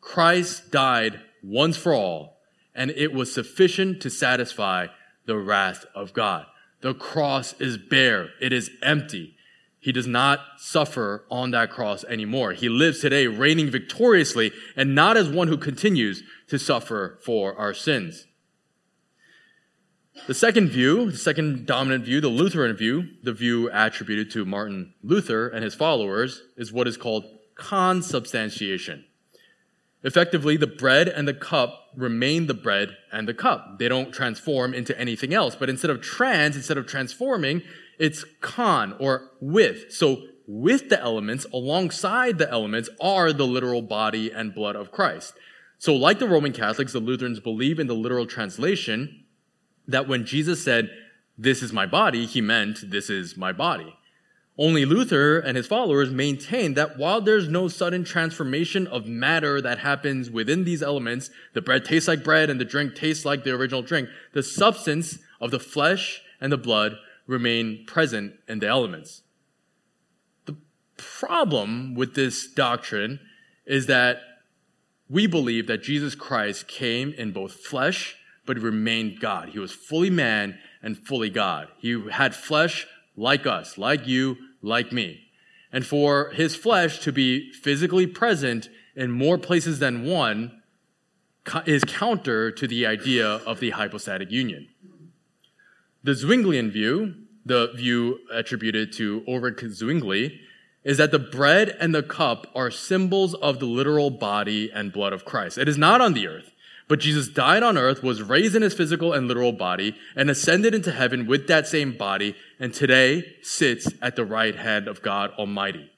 Christ 0.00 0.70
died 0.70 1.20
once 1.42 1.76
for 1.76 1.92
all 1.92 2.33
and 2.74 2.90
it 2.90 3.12
was 3.12 3.32
sufficient 3.32 4.00
to 4.02 4.10
satisfy 4.10 4.88
the 5.26 5.36
wrath 5.36 5.84
of 5.94 6.12
God. 6.12 6.46
The 6.80 6.94
cross 6.94 7.54
is 7.60 7.78
bare. 7.78 8.30
It 8.40 8.52
is 8.52 8.70
empty. 8.82 9.34
He 9.78 9.92
does 9.92 10.06
not 10.06 10.40
suffer 10.56 11.24
on 11.30 11.50
that 11.50 11.70
cross 11.70 12.04
anymore. 12.04 12.52
He 12.52 12.68
lives 12.68 13.00
today 13.00 13.26
reigning 13.26 13.70
victoriously 13.70 14.52
and 14.76 14.94
not 14.94 15.16
as 15.16 15.28
one 15.28 15.48
who 15.48 15.58
continues 15.58 16.22
to 16.48 16.58
suffer 16.58 17.18
for 17.22 17.54
our 17.56 17.74
sins. 17.74 18.26
The 20.26 20.34
second 20.34 20.68
view, 20.68 21.10
the 21.10 21.18
second 21.18 21.66
dominant 21.66 22.04
view, 22.04 22.20
the 22.20 22.28
Lutheran 22.28 22.74
view, 22.76 23.08
the 23.22 23.32
view 23.32 23.70
attributed 23.70 24.30
to 24.30 24.44
Martin 24.44 24.94
Luther 25.02 25.48
and 25.48 25.62
his 25.62 25.74
followers, 25.74 26.42
is 26.56 26.72
what 26.72 26.88
is 26.88 26.96
called 26.96 27.24
consubstantiation. 27.54 29.04
Effectively, 30.04 30.58
the 30.58 30.66
bread 30.66 31.08
and 31.08 31.26
the 31.26 31.34
cup 31.34 31.88
remain 31.96 32.46
the 32.46 32.54
bread 32.54 32.96
and 33.10 33.26
the 33.26 33.34
cup. 33.34 33.78
They 33.78 33.88
don't 33.88 34.12
transform 34.12 34.74
into 34.74 34.98
anything 34.98 35.32
else. 35.32 35.56
But 35.56 35.70
instead 35.70 35.90
of 35.90 36.02
trans, 36.02 36.56
instead 36.56 36.76
of 36.76 36.86
transforming, 36.86 37.62
it's 37.98 38.24
con 38.42 38.94
or 39.00 39.30
with. 39.40 39.90
So 39.92 40.22
with 40.46 40.90
the 40.90 41.00
elements, 41.00 41.46
alongside 41.54 42.36
the 42.36 42.50
elements, 42.50 42.90
are 43.00 43.32
the 43.32 43.46
literal 43.46 43.80
body 43.80 44.30
and 44.30 44.54
blood 44.54 44.76
of 44.76 44.92
Christ. 44.92 45.32
So 45.78 45.94
like 45.94 46.18
the 46.18 46.28
Roman 46.28 46.52
Catholics, 46.52 46.92
the 46.92 47.00
Lutherans 47.00 47.40
believe 47.40 47.78
in 47.78 47.86
the 47.86 47.94
literal 47.94 48.26
translation 48.26 49.24
that 49.86 50.06
when 50.06 50.26
Jesus 50.26 50.62
said, 50.62 50.90
this 51.36 51.62
is 51.62 51.72
my 51.72 51.86
body, 51.86 52.26
he 52.26 52.40
meant, 52.40 52.90
this 52.90 53.08
is 53.08 53.36
my 53.36 53.52
body. 53.52 53.96
Only 54.56 54.84
Luther 54.84 55.38
and 55.40 55.56
his 55.56 55.66
followers 55.66 56.10
maintain 56.10 56.74
that 56.74 56.96
while 56.96 57.20
there's 57.20 57.48
no 57.48 57.66
sudden 57.66 58.04
transformation 58.04 58.86
of 58.86 59.06
matter 59.06 59.60
that 59.60 59.80
happens 59.80 60.30
within 60.30 60.62
these 60.62 60.82
elements, 60.82 61.30
the 61.54 61.62
bread 61.62 61.84
tastes 61.84 62.06
like 62.06 62.22
bread 62.22 62.50
and 62.50 62.60
the 62.60 62.64
drink 62.64 62.94
tastes 62.94 63.24
like 63.24 63.42
the 63.42 63.50
original 63.50 63.82
drink, 63.82 64.08
the 64.32 64.44
substance 64.44 65.18
of 65.40 65.50
the 65.50 65.58
flesh 65.58 66.22
and 66.40 66.52
the 66.52 66.56
blood 66.56 66.96
remain 67.26 67.84
present 67.86 68.34
in 68.46 68.60
the 68.60 68.68
elements. 68.68 69.22
The 70.46 70.56
problem 70.96 71.96
with 71.96 72.14
this 72.14 72.46
doctrine 72.46 73.18
is 73.66 73.86
that 73.86 74.20
we 75.08 75.26
believe 75.26 75.66
that 75.66 75.82
Jesus 75.82 76.14
Christ 76.14 76.68
came 76.68 77.12
in 77.12 77.32
both 77.32 77.54
flesh, 77.54 78.16
but 78.46 78.58
remained 78.58 79.20
God. 79.20 79.48
He 79.48 79.58
was 79.58 79.72
fully 79.72 80.10
man 80.10 80.58
and 80.80 80.96
fully 80.96 81.30
God. 81.30 81.68
He 81.78 82.00
had 82.10 82.36
flesh 82.36 82.86
like 83.16 83.46
us, 83.46 83.78
like 83.78 84.06
you, 84.06 84.36
like 84.62 84.92
me. 84.92 85.20
And 85.72 85.84
for 85.84 86.30
his 86.30 86.54
flesh 86.54 87.00
to 87.00 87.12
be 87.12 87.52
physically 87.52 88.06
present 88.06 88.68
in 88.94 89.10
more 89.10 89.38
places 89.38 89.78
than 89.78 90.04
one 90.04 90.62
is 91.66 91.84
counter 91.84 92.50
to 92.50 92.66
the 92.66 92.86
idea 92.86 93.26
of 93.26 93.60
the 93.60 93.70
hypostatic 93.70 94.30
union. 94.30 94.68
The 96.02 96.12
Zwinglian 96.12 96.70
view, 96.70 97.14
the 97.44 97.72
view 97.74 98.20
attributed 98.32 98.92
to 98.94 99.24
Ulrich 99.26 99.60
Zwingli, 99.60 100.40
is 100.84 100.98
that 100.98 101.10
the 101.10 101.18
bread 101.18 101.76
and 101.80 101.94
the 101.94 102.02
cup 102.02 102.46
are 102.54 102.70
symbols 102.70 103.34
of 103.34 103.58
the 103.58 103.66
literal 103.66 104.10
body 104.10 104.70
and 104.72 104.92
blood 104.92 105.12
of 105.12 105.24
Christ. 105.24 105.58
It 105.58 105.68
is 105.68 105.78
not 105.78 106.00
on 106.00 106.12
the 106.12 106.28
earth, 106.28 106.52
but 106.88 107.00
Jesus 107.00 107.28
died 107.28 107.62
on 107.62 107.78
earth, 107.78 108.02
was 108.02 108.22
raised 108.22 108.54
in 108.54 108.62
his 108.62 108.74
physical 108.74 109.12
and 109.12 109.26
literal 109.26 109.52
body, 109.52 109.96
and 110.14 110.28
ascended 110.28 110.74
into 110.74 110.92
heaven 110.92 111.26
with 111.26 111.46
that 111.46 111.66
same 111.66 111.96
body, 111.96 112.36
and 112.60 112.74
today 112.74 113.36
sits 113.42 113.88
at 114.02 114.16
the 114.16 114.24
right 114.24 114.56
hand 114.56 114.86
of 114.86 115.02
God 115.02 115.30
Almighty. 115.38 115.90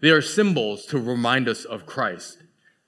They 0.00 0.10
are 0.10 0.22
symbols 0.22 0.86
to 0.86 0.98
remind 0.98 1.48
us 1.48 1.64
of 1.64 1.86
Christ. 1.86 2.38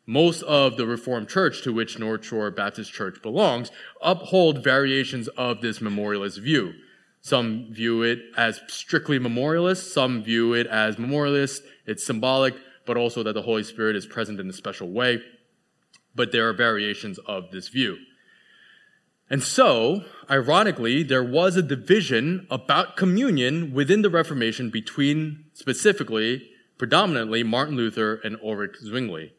Most 0.06 0.42
of 0.42 0.76
the 0.76 0.86
Reformed 0.86 1.28
Church, 1.28 1.62
to 1.62 1.72
which 1.72 1.98
North 1.98 2.24
Shore 2.24 2.50
Baptist 2.50 2.92
Church 2.92 3.20
belongs, 3.22 3.70
uphold 4.00 4.64
variations 4.64 5.28
of 5.28 5.60
this 5.60 5.80
memorialist 5.80 6.38
view. 6.38 6.72
Some 7.20 7.68
view 7.70 8.02
it 8.02 8.18
as 8.36 8.60
strictly 8.66 9.18
memorialist, 9.18 9.92
some 9.92 10.22
view 10.22 10.54
it 10.54 10.66
as 10.66 10.98
memorialist, 10.98 11.62
it's 11.86 12.04
symbolic, 12.04 12.54
but 12.84 12.96
also 12.96 13.22
that 13.22 13.34
the 13.34 13.42
Holy 13.42 13.62
Spirit 13.62 13.94
is 13.94 14.06
present 14.06 14.40
in 14.40 14.48
a 14.48 14.52
special 14.52 14.88
way 14.88 15.20
but 16.14 16.32
there 16.32 16.48
are 16.48 16.52
variations 16.52 17.18
of 17.26 17.50
this 17.50 17.68
view. 17.68 17.98
And 19.30 19.42
so, 19.42 20.04
ironically, 20.30 21.02
there 21.02 21.24
was 21.24 21.56
a 21.56 21.62
division 21.62 22.46
about 22.50 22.96
communion 22.96 23.72
within 23.72 24.02
the 24.02 24.10
Reformation 24.10 24.68
between 24.68 25.46
specifically, 25.54 26.50
predominantly, 26.76 27.42
Martin 27.42 27.76
Luther 27.76 28.20
and 28.24 28.36
Ulrich 28.44 28.76
Zwingli. 28.82 29.32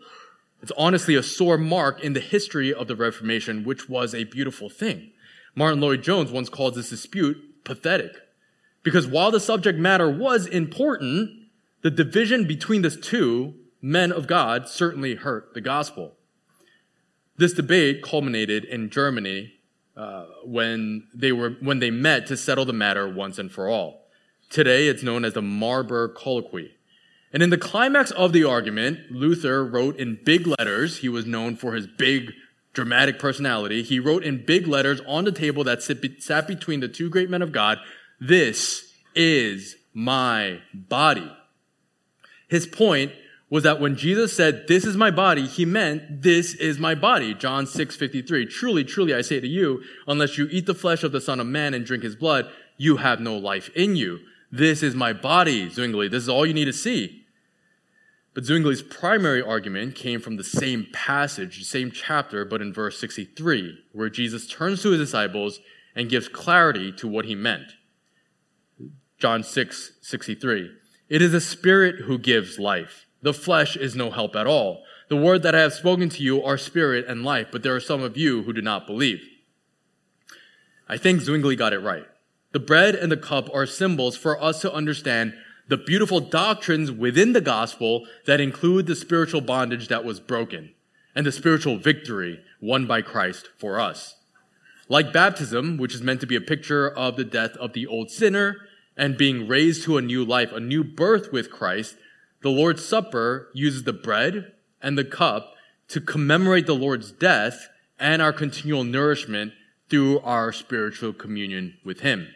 It's 0.63 0.71
honestly 0.77 1.13
a 1.13 1.21
sore 1.21 1.57
mark 1.57 2.03
in 2.03 2.13
the 2.13 2.19
history 2.19 2.73
of 2.73 2.87
the 2.87 2.95
Reformation, 2.95 3.63
which 3.63 3.87
was 3.87 4.15
a 4.15 4.23
beautiful 4.23 4.69
thing. 4.69 5.11
Martyn 5.55 5.81
Lloyd-Jones 5.81 6.31
once 6.31 6.49
called 6.49 6.73
this 6.73 6.89
dispute 6.89 7.63
pathetic. 7.63 8.13
Because 8.81 9.05
while 9.05 9.29
the 9.29 9.39
subject 9.39 9.77
matter 9.77 10.09
was 10.09 10.47
important, 10.47 11.29
the 11.81 11.91
division 11.91 12.47
between 12.47 12.81
the 12.81 12.89
two 12.89 13.53
men 13.81 14.11
of 14.11 14.25
God 14.25 14.67
certainly 14.67 15.15
hurt 15.15 15.53
the 15.53 15.61
gospel. 15.61 16.15
This 17.37 17.53
debate 17.53 18.03
culminated 18.03 18.63
in 18.65 18.89
Germany 18.89 19.53
uh, 19.97 20.25
when 20.43 21.07
they 21.13 21.31
were 21.31 21.51
when 21.61 21.79
they 21.79 21.91
met 21.91 22.27
to 22.27 22.37
settle 22.37 22.65
the 22.65 22.73
matter 22.73 23.07
once 23.07 23.39
and 23.39 23.51
for 23.51 23.67
all. 23.67 24.07
Today, 24.49 24.87
it's 24.87 25.03
known 25.03 25.25
as 25.25 25.33
the 25.33 25.41
Marburg 25.41 26.15
Colloquy. 26.15 26.75
And 27.31 27.41
in 27.41 27.49
the 27.49 27.57
climax 27.57 28.11
of 28.11 28.31
the 28.31 28.43
argument, 28.43 29.11
Luther 29.11 29.65
wrote 29.65 29.97
in 29.97 30.19
big 30.23 30.45
letters. 30.45 30.99
He 30.99 31.09
was 31.09 31.25
known 31.25 31.55
for 31.55 31.73
his 31.73 31.87
big, 31.87 32.31
dramatic 32.73 33.17
personality. 33.17 33.81
He 33.81 33.99
wrote 33.99 34.23
in 34.23 34.45
big 34.45 34.67
letters 34.67 35.01
on 35.07 35.23
the 35.23 35.31
table 35.31 35.63
that 35.63 35.81
sat 35.81 36.47
between 36.47 36.79
the 36.79 36.87
two 36.87 37.09
great 37.09 37.31
men 37.31 37.41
of 37.41 37.51
God, 37.51 37.79
"This 38.19 38.93
is 39.15 39.75
my 39.93 40.61
body." 40.73 41.31
His 42.47 42.67
point 42.67 43.13
was 43.53 43.61
that 43.61 43.79
when 43.79 43.95
Jesus 43.95 44.35
said, 44.35 44.67
This 44.67 44.83
is 44.83 44.97
my 44.97 45.11
body, 45.11 45.45
he 45.45 45.63
meant, 45.63 46.23
This 46.23 46.55
is 46.55 46.79
my 46.79 46.95
body. 46.95 47.35
John 47.35 47.67
6 47.67 47.95
53. 47.95 48.47
Truly, 48.47 48.83
truly, 48.83 49.13
I 49.13 49.21
say 49.21 49.39
to 49.39 49.47
you, 49.47 49.83
unless 50.07 50.39
you 50.39 50.47
eat 50.49 50.65
the 50.65 50.73
flesh 50.73 51.03
of 51.03 51.11
the 51.11 51.21
Son 51.21 51.39
of 51.39 51.45
Man 51.45 51.75
and 51.75 51.85
drink 51.85 52.01
his 52.01 52.15
blood, 52.15 52.49
you 52.77 52.97
have 52.97 53.19
no 53.19 53.37
life 53.37 53.69
in 53.75 53.95
you. 53.95 54.21
This 54.51 54.81
is 54.81 54.95
my 54.95 55.13
body, 55.13 55.69
Zwingli. 55.69 56.07
This 56.07 56.23
is 56.23 56.29
all 56.29 56.47
you 56.47 56.53
need 56.55 56.65
to 56.65 56.73
see. 56.73 57.25
But 58.33 58.45
Zwingli's 58.45 58.81
primary 58.81 59.43
argument 59.43 59.93
came 59.93 60.19
from 60.19 60.37
the 60.37 60.43
same 60.43 60.87
passage, 60.91 61.59
the 61.59 61.63
same 61.63 61.91
chapter, 61.91 62.45
but 62.45 62.59
in 62.59 62.73
verse 62.73 62.99
63, 62.99 63.77
where 63.91 64.09
Jesus 64.09 64.47
turns 64.47 64.81
to 64.81 64.89
his 64.89 64.99
disciples 64.99 65.59
and 65.95 66.09
gives 66.09 66.27
clarity 66.27 66.91
to 66.93 67.07
what 67.07 67.25
he 67.25 67.35
meant. 67.35 67.73
John 69.19 69.43
6 69.43 69.91
63. 70.01 70.71
It 71.07 71.21
is 71.21 71.33
the 71.33 71.39
Spirit 71.39 72.05
who 72.05 72.17
gives 72.17 72.57
life. 72.57 73.05
The 73.23 73.33
flesh 73.33 73.77
is 73.77 73.95
no 73.95 74.11
help 74.11 74.35
at 74.35 74.47
all. 74.47 74.83
The 75.07 75.15
word 75.15 75.43
that 75.43 75.55
I 75.55 75.61
have 75.61 75.73
spoken 75.73 76.09
to 76.09 76.21
you 76.21 76.43
are 76.43 76.57
spirit 76.57 77.05
and 77.07 77.23
life, 77.23 77.47
but 77.51 77.63
there 77.63 77.75
are 77.75 77.79
some 77.79 78.03
of 78.03 78.17
you 78.17 78.43
who 78.43 78.51
do 78.51 78.61
not 78.61 78.85
believe. 78.85 79.21
I 80.89 80.97
think 80.97 81.21
Zwingli 81.21 81.55
got 81.55 81.73
it 81.73 81.79
right. 81.79 82.05
The 82.51 82.59
bread 82.59 82.95
and 82.95 83.11
the 83.11 83.17
cup 83.17 83.49
are 83.53 83.65
symbols 83.65 84.17
for 84.17 84.41
us 84.43 84.59
to 84.61 84.73
understand 84.73 85.33
the 85.69 85.77
beautiful 85.77 86.19
doctrines 86.19 86.91
within 86.91 87.31
the 87.31 87.41
gospel 87.41 88.05
that 88.25 88.41
include 88.41 88.85
the 88.85 88.95
spiritual 88.95 89.41
bondage 89.41 89.87
that 89.87 90.03
was 90.03 90.19
broken 90.19 90.73
and 91.15 91.25
the 91.25 91.31
spiritual 91.31 91.77
victory 91.77 92.41
won 92.59 92.85
by 92.85 93.01
Christ 93.01 93.49
for 93.57 93.79
us. 93.79 94.17
Like 94.89 95.13
baptism, 95.13 95.77
which 95.77 95.95
is 95.95 96.01
meant 96.01 96.19
to 96.19 96.27
be 96.27 96.35
a 96.35 96.41
picture 96.41 96.89
of 96.89 97.15
the 97.15 97.23
death 97.23 97.55
of 97.57 97.71
the 97.71 97.87
old 97.87 98.11
sinner 98.11 98.57
and 98.97 99.17
being 99.17 99.47
raised 99.47 99.83
to 99.85 99.97
a 99.97 100.01
new 100.01 100.25
life, 100.25 100.51
a 100.51 100.59
new 100.59 100.83
birth 100.83 101.31
with 101.31 101.49
Christ, 101.49 101.95
the 102.43 102.51
Lord's 102.51 102.85
Supper 102.85 103.49
uses 103.53 103.83
the 103.83 103.93
bread 103.93 104.53
and 104.81 104.97
the 104.97 105.03
cup 105.03 105.55
to 105.87 105.99
commemorate 105.99 106.67
the 106.67 106.75
Lord's 106.75 107.11
death 107.11 107.69
and 107.99 108.21
our 108.21 108.33
continual 108.33 108.83
nourishment 108.83 109.53
through 109.89 110.19
our 110.19 110.51
spiritual 110.51 111.13
communion 111.13 111.77
with 111.83 112.01
Him. 112.01 112.27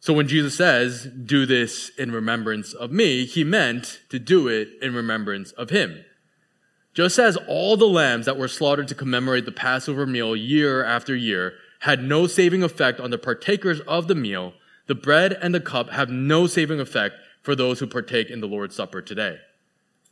So 0.00 0.12
when 0.12 0.28
Jesus 0.28 0.56
says, 0.56 1.06
do 1.06 1.44
this 1.44 1.90
in 1.98 2.12
remembrance 2.12 2.72
of 2.72 2.92
me, 2.92 3.24
he 3.24 3.42
meant 3.42 4.00
to 4.10 4.18
do 4.18 4.46
it 4.46 4.68
in 4.80 4.94
remembrance 4.94 5.50
of 5.52 5.70
him. 5.70 6.04
Just 6.94 7.18
as 7.18 7.36
all 7.48 7.76
the 7.76 7.86
lambs 7.86 8.26
that 8.26 8.38
were 8.38 8.48
slaughtered 8.48 8.88
to 8.88 8.94
commemorate 8.94 9.44
the 9.44 9.52
Passover 9.52 10.06
meal 10.06 10.36
year 10.36 10.84
after 10.84 11.16
year 11.16 11.54
had 11.80 12.02
no 12.02 12.26
saving 12.26 12.62
effect 12.62 13.00
on 13.00 13.10
the 13.10 13.18
partakers 13.18 13.80
of 13.80 14.08
the 14.08 14.14
meal, 14.14 14.54
the 14.86 14.94
bread 14.94 15.36
and 15.42 15.54
the 15.54 15.60
cup 15.60 15.90
have 15.90 16.10
no 16.10 16.46
saving 16.46 16.80
effect 16.80 17.16
for 17.42 17.54
those 17.54 17.80
who 17.80 17.86
partake 17.86 18.30
in 18.30 18.40
the 18.40 18.46
Lord's 18.46 18.76
Supper 18.76 19.00
today. 19.00 19.38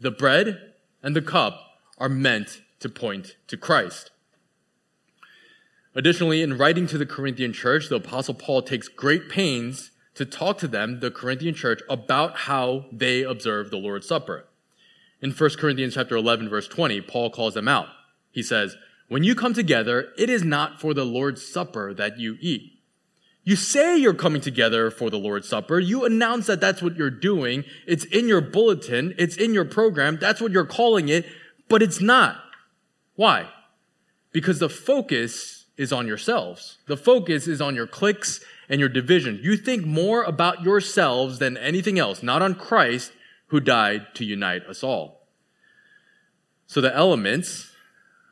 The 0.01 0.11
bread 0.11 0.75
and 1.03 1.15
the 1.15 1.23
cup 1.23 1.61
are 1.99 2.09
meant 2.09 2.63
to 2.81 2.89
point 2.89 3.37
to 3.49 3.57
Christ. 3.57 4.11
Additionally, 5.95 6.43
in 6.43 6.59
writing 6.59 6.87
to 6.89 6.99
the 6.99 7.07
Corinthian 7.07 7.55
church, 7.55 7.89
the 7.89 7.97
apostle 7.97 8.35
Paul 8.35 8.61
takes 8.61 8.89
great 8.89 9.31
pains 9.31 9.93
to 10.15 10.27
talk 10.27 10.59
to 10.59 10.69
them, 10.69 11.01
the 11.01 11.11
Corinthian 11.11 11.55
church, 11.55 11.81
about 11.89 12.37
how 12.37 12.87
they 12.93 13.23
observe 13.23 13.71
the 13.71 13.79
Lord's 13.79 14.07
Supper. 14.07 14.45
In 15.23 15.31
1 15.31 15.51
Corinthians 15.57 15.95
chapter 15.95 16.17
11 16.17 16.51
verse 16.51 16.69
20, 16.69 17.01
Paul 17.01 17.31
calls 17.31 17.55
them 17.55 17.69
out. 17.69 17.89
He 18.31 18.43
says, 18.43 18.77
"When 19.09 19.25
you 19.25 19.35
come 19.35 19.55
together, 19.55 20.13
it 20.19 20.29
is 20.29 20.45
not 20.45 20.81
for 20.81 20.93
the 20.93 21.07
Lord's 21.07 21.47
Supper 21.47 21.95
that 21.95 22.19
you 22.19 22.37
eat." 22.41 22.76
You 23.47 23.55
say 23.55 23.97
you're 23.97 24.13
coming 24.13 24.41
together 24.43 24.91
for 24.91 25.09
the 25.09 25.21
Lord's 25.21 25.49
Supper. 25.49 25.79
You 25.79 26.05
announce 26.05 26.49
that 26.49 26.61
that's 26.61 26.83
what 26.83 26.97
you're 26.97 27.11
doing. 27.11 27.63
It's 27.87 28.05
in 28.05 28.27
your 28.27 28.41
bulletin. 28.41 29.15
It's 29.19 29.37
in 29.37 29.55
your 29.55 29.65
program. 29.65 30.19
That's 30.21 30.41
what 30.41 30.51
you're 30.51 30.67
calling 30.67 31.09
it, 31.09 31.27
but 31.69 31.81
it's 31.81 32.01
not. 32.01 32.43
Why? 33.15 33.49
Because 34.33 34.59
the 34.59 34.69
focus 34.69 35.67
is 35.77 35.93
on 35.93 36.09
yourselves. 36.09 36.79
The 36.89 36.97
focus 36.97 37.47
is 37.47 37.61
on 37.61 37.77
your 37.77 37.87
cliques 37.87 38.41
and 38.69 38.81
your 38.81 38.89
division. 38.89 39.39
You 39.41 39.57
think 39.57 39.87
more 39.87 40.25
about 40.25 40.65
yourselves 40.65 41.39
than 41.39 41.57
anything 41.57 42.01
else, 42.01 42.25
not 42.25 42.43
on 42.43 42.57
Christ 42.57 43.13
who 43.47 43.61
died 43.61 44.09
to 44.15 44.25
unite 44.25 44.67
us 44.67 44.83
all. 44.83 45.29
So 46.67 46.81
the 46.81 46.93
elements, 46.93 47.71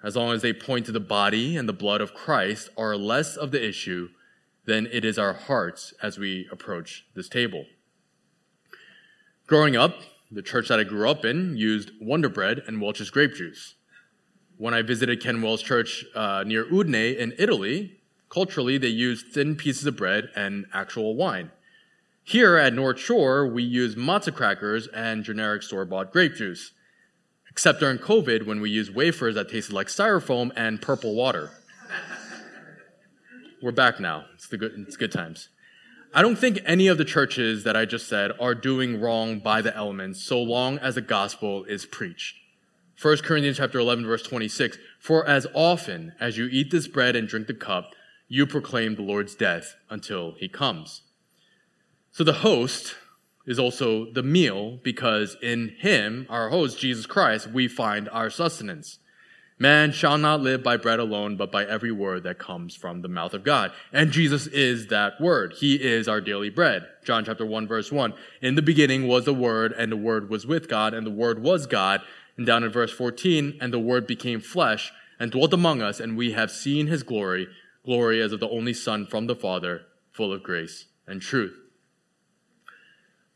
as 0.03 0.17
long 0.17 0.35
as 0.35 0.43
they 0.43 0.53
point 0.53 0.87
to 0.87 0.93
the 0.93 0.99
body 0.99 1.57
and 1.57 1.69
the 1.69 1.73
blood 1.73 2.01
of 2.01 2.15
Christ, 2.15 2.71
are 2.77 2.97
less 2.97 3.37
of 3.37 3.53
the 3.53 3.65
issue 3.65 4.09
than 4.67 4.87
it 4.91 5.05
is 5.05 5.19
our 5.19 5.33
hearts 5.33 5.95
as 6.03 6.19
we 6.19 6.49
approach 6.51 7.07
this 7.15 7.29
table. 7.29 7.67
Growing 9.47 9.77
up, 9.77 9.97
the 10.31 10.43
church 10.43 10.69
that 10.69 10.81
I 10.81 10.85
grew 10.85 11.09
up 11.09 11.25
in 11.25 11.57
used 11.57 11.93
Wonder 12.01 12.29
Bread 12.29 12.63
and 12.67 12.81
Welch's 12.81 13.11
grape 13.11 13.35
juice. 13.35 13.75
When 14.57 14.73
I 14.73 14.83
visited 14.83 15.23
Ken 15.23 15.43
Wells 15.43 15.63
Church 15.63 16.05
uh, 16.15 16.45
near 16.47 16.65
Udine 16.65 17.17
in 17.17 17.35
Italy, 17.39 18.01
culturally 18.31 18.79
they 18.79 18.89
used 18.89 19.29
thin 19.29 19.55
pieces 19.55 19.87
of 19.87 19.97
bread 19.97 20.31
and 20.35 20.67
actual 20.73 21.15
wine. 21.15 21.51
Here 22.23 22.57
at 22.57 22.73
North 22.73 22.99
Shore, 22.99 23.47
we 23.47 23.63
use 23.63 23.97
matzo 23.97 24.35
crackers 24.35 24.87
and 24.89 25.25
generic 25.25 25.63
store-bought 25.63 26.11
grape 26.11 26.35
juice, 26.35 26.73
except 27.51 27.81
during 27.81 27.99
COVID 27.99 28.47
when 28.47 28.63
we 28.63 28.71
used 28.71 28.95
wafers 28.95 29.35
that 29.35 29.51
tasted 29.51 29.75
like 29.75 29.89
styrofoam 29.89 30.51
and 30.57 30.81
purple 30.81 31.15
water 31.15 31.51
we're 33.63 33.73
back 33.73 34.01
now. 34.01 34.25
It's 34.35 34.49
the 34.49 34.57
good, 34.57 34.73
it's 34.87 34.97
good 34.97 35.13
times. 35.13 35.49
I 36.13 36.23
don't 36.23 36.37
think 36.37 36.61
any 36.65 36.87
of 36.87 36.99
the 36.99 37.05
churches 37.05 37.65
that 37.65 37.77
I 37.77 37.85
just 37.85 38.09
said 38.09 38.31
are 38.39 38.55
doing 38.55 39.01
wrong 39.01 39.41
by 39.41 39.61
the 39.63 39.75
elements 39.77 40.23
so 40.23 40.41
long 40.41 40.79
as 40.79 40.95
the 40.95 41.01
gospel 41.01 41.65
is 41.65 41.87
preached. 41.87 42.37
1 43.01 43.19
Corinthians 43.19 43.57
chapter 43.57 43.81
11 43.81 44.07
verse 44.07 44.23
26, 44.23 44.79
for 45.01 45.27
as 45.27 45.47
often 45.55 46.13
as 46.21 46.39
you 46.39 46.47
eat 46.47 46.71
this 46.71 46.87
bread 46.87 47.17
and 47.17 47.27
drink 47.27 47.49
the 47.49 47.55
cup, 47.55 47.95
you 48.29 48.47
proclaim 48.47 48.95
the 48.95 49.03
Lord's 49.03 49.35
death 49.35 49.75
until 49.91 50.35
he 50.39 50.49
comes. 50.49 51.03
So 52.13 52.23
the 52.23 52.33
host 52.35 52.95
is 53.47 53.59
also 53.59 54.11
the 54.13 54.23
meal 54.23 54.79
because 54.83 55.37
in 55.43 55.75
him, 55.79 56.27
our 56.31 56.49
host, 56.49 56.79
Jesus 56.79 57.07
Christ, 57.07 57.49
we 57.49 57.67
find 57.69 58.09
our 58.09 58.31
sustenance. 58.31 58.99
Man 59.59 59.93
shall 59.93 60.19
not 60.19 60.41
live 60.41 60.65
by 60.65 60.77
bread 60.77 60.99
alone, 60.99 61.37
but 61.37 61.53
by 61.53 61.65
every 61.65 61.93
word 61.93 62.25
that 62.25 62.41
comes 62.41 62.75
from 62.75 63.03
the 63.03 63.09
mouth 63.09 63.35
of 63.35 63.45
God. 63.45 63.71
And 63.93 64.11
Jesus 64.11 64.49
is 64.49 64.89
that 64.89 65.21
word. 65.21 65.55
He 65.59 65.77
is 65.77 66.09
our 66.09 66.21
daily 66.21 66.51
bread. 66.51 66.87
John 67.05 67.25
chapter 67.25 67.47
1 67.47 67.69
verse 67.69 67.93
1. 67.93 68.15
In 68.43 68.57
the 68.57 68.63
beginning 68.63 69.07
was 69.07 69.27
the 69.27 69.35
word, 69.35 69.73
and 69.73 69.93
the 69.93 69.97
word 69.97 70.29
was 70.29 70.45
with 70.45 70.69
God, 70.69 70.93
and 70.93 71.07
the 71.07 71.11
word 71.11 71.41
was 71.41 71.67
God. 71.67 72.01
And 72.37 72.45
down 72.45 72.65
in 72.65 72.73
verse 72.73 72.93
14, 72.93 73.59
and 73.61 73.73
the 73.73 73.79
word 73.79 74.09
became 74.09 74.41
flesh 74.41 74.93
and 75.21 75.31
dwelt 75.31 75.53
among 75.53 75.83
us, 75.83 76.01
and 76.01 76.17
we 76.17 76.33
have 76.33 76.51
seen 76.51 76.89
his 76.89 77.05
glory, 77.05 77.47
glory 77.85 78.21
as 78.21 78.33
of 78.33 78.41
the 78.41 78.49
only 78.49 78.75
son 78.75 79.07
from 79.07 79.29
the 79.29 79.37
Father, 79.37 79.83
full 80.11 80.33
of 80.33 80.43
grace 80.43 80.87
and 81.07 81.23
truth. 81.23 81.57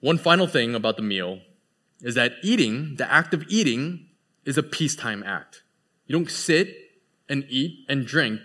One 0.01 0.19
final 0.19 0.49
thing 0.49 0.75
about 0.75 0.97
the 0.97 1.03
meal 1.03 1.43
is 2.03 2.17
that 2.17 2.33
eating, 2.43 2.97
the 2.97 3.11
act 3.11 3.33
of 3.35 3.45
eating, 3.49 4.07
is 4.45 4.59
a 4.59 4.63
peacetime 4.65 5.23
act. 5.25 5.63
You 6.09 6.15
don't 6.15 6.31
sit 6.31 6.75
and 7.29 7.45
eat 7.51 7.85
and 7.87 8.07
drink 8.07 8.41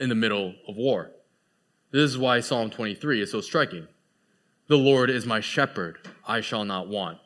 in 0.00 0.08
the 0.08 0.16
middle 0.16 0.56
of 0.66 0.76
war. 0.76 1.12
This 1.92 2.10
is 2.10 2.18
why 2.18 2.40
Psalm 2.40 2.70
23 2.70 3.22
is 3.22 3.30
so 3.30 3.40
striking. 3.40 3.86
The 4.66 4.76
Lord 4.76 5.10
is 5.10 5.24
my 5.24 5.38
shepherd, 5.38 5.98
I 6.26 6.40
shall 6.40 6.64
not 6.64 6.88
want. 6.88 7.18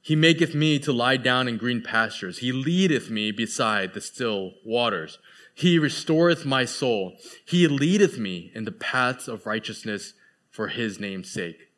He 0.00 0.16
maketh 0.16 0.54
me 0.54 0.78
to 0.78 0.94
lie 0.94 1.18
down 1.18 1.46
in 1.46 1.58
green 1.58 1.82
pastures. 1.82 2.38
He 2.38 2.52
leadeth 2.52 3.10
me 3.10 3.30
beside 3.30 3.92
the 3.92 4.00
still 4.00 4.54
waters. 4.64 5.18
He 5.54 5.78
restoreth 5.78 6.46
my 6.46 6.64
soul. 6.64 7.18
He 7.44 7.68
leadeth 7.68 8.16
me 8.16 8.50
in 8.54 8.64
the 8.64 8.72
paths 8.72 9.28
of 9.28 9.44
righteousness 9.44 10.14
for 10.50 10.68
his 10.68 10.98
name's 10.98 11.30
sake. 11.30 11.68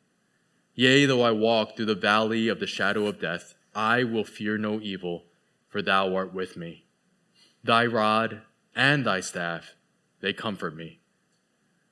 Yea, 0.73 1.05
though 1.05 1.21
I 1.21 1.31
walk 1.31 1.75
through 1.75 1.87
the 1.87 1.95
valley 1.95 2.47
of 2.47 2.61
the 2.61 2.67
shadow 2.67 3.07
of 3.07 3.19
death, 3.19 3.55
I 3.75 4.05
will 4.05 4.23
fear 4.23 4.57
no 4.57 4.79
evil, 4.79 5.25
for 5.67 5.81
thou 5.81 6.15
art 6.15 6.33
with 6.33 6.55
me. 6.55 6.85
Thy 7.63 7.85
rod 7.85 8.41
and 8.75 9.05
thy 9.05 9.19
staff, 9.19 9.75
they 10.21 10.33
comfort 10.33 10.75
me. 10.75 10.99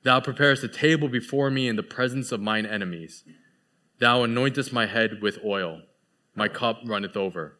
Thou 0.02 0.20
preparest 0.20 0.64
a 0.64 0.68
table 0.68 1.08
before 1.08 1.50
me 1.50 1.68
in 1.68 1.76
the 1.76 1.82
presence 1.82 2.32
of 2.32 2.40
mine 2.40 2.66
enemies. 2.66 3.24
Thou 3.98 4.24
anointest 4.24 4.72
my 4.72 4.86
head 4.86 5.20
with 5.20 5.38
oil. 5.44 5.82
My 6.34 6.48
cup 6.48 6.80
runneth 6.84 7.16
over. 7.16 7.58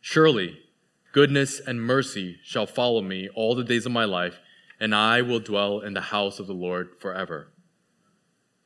Surely 0.00 0.58
goodness 1.12 1.60
and 1.60 1.80
mercy 1.80 2.38
shall 2.42 2.66
follow 2.66 3.00
me 3.00 3.28
all 3.34 3.54
the 3.54 3.64
days 3.64 3.86
of 3.86 3.92
my 3.92 4.04
life, 4.04 4.38
and 4.80 4.94
I 4.94 5.22
will 5.22 5.40
dwell 5.40 5.80
in 5.80 5.94
the 5.94 6.00
house 6.00 6.38
of 6.38 6.46
the 6.46 6.52
Lord 6.52 6.90
forever. 6.98 7.52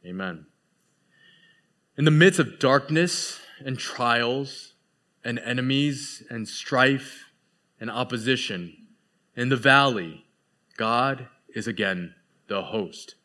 Amen. 0.04 0.46
In 1.96 2.04
the 2.04 2.10
midst 2.10 2.40
of 2.40 2.58
darkness 2.58 3.38
and 3.64 3.78
trials 3.78 4.74
and 5.24 5.38
enemies 5.38 6.22
and 6.30 6.48
strife 6.48 7.31
and 7.82 7.90
opposition. 7.90 8.76
In 9.36 9.48
the 9.48 9.56
valley, 9.56 10.24
God 10.76 11.26
is 11.52 11.66
again 11.66 12.14
the 12.46 12.62
host. 12.62 13.16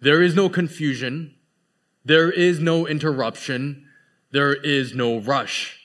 There 0.00 0.22
is 0.22 0.36
no 0.36 0.48
confusion. 0.48 1.34
There 2.04 2.30
is 2.30 2.60
no 2.60 2.86
interruption. 2.86 3.88
There 4.30 4.54
is 4.54 4.94
no 4.94 5.18
rush. 5.18 5.80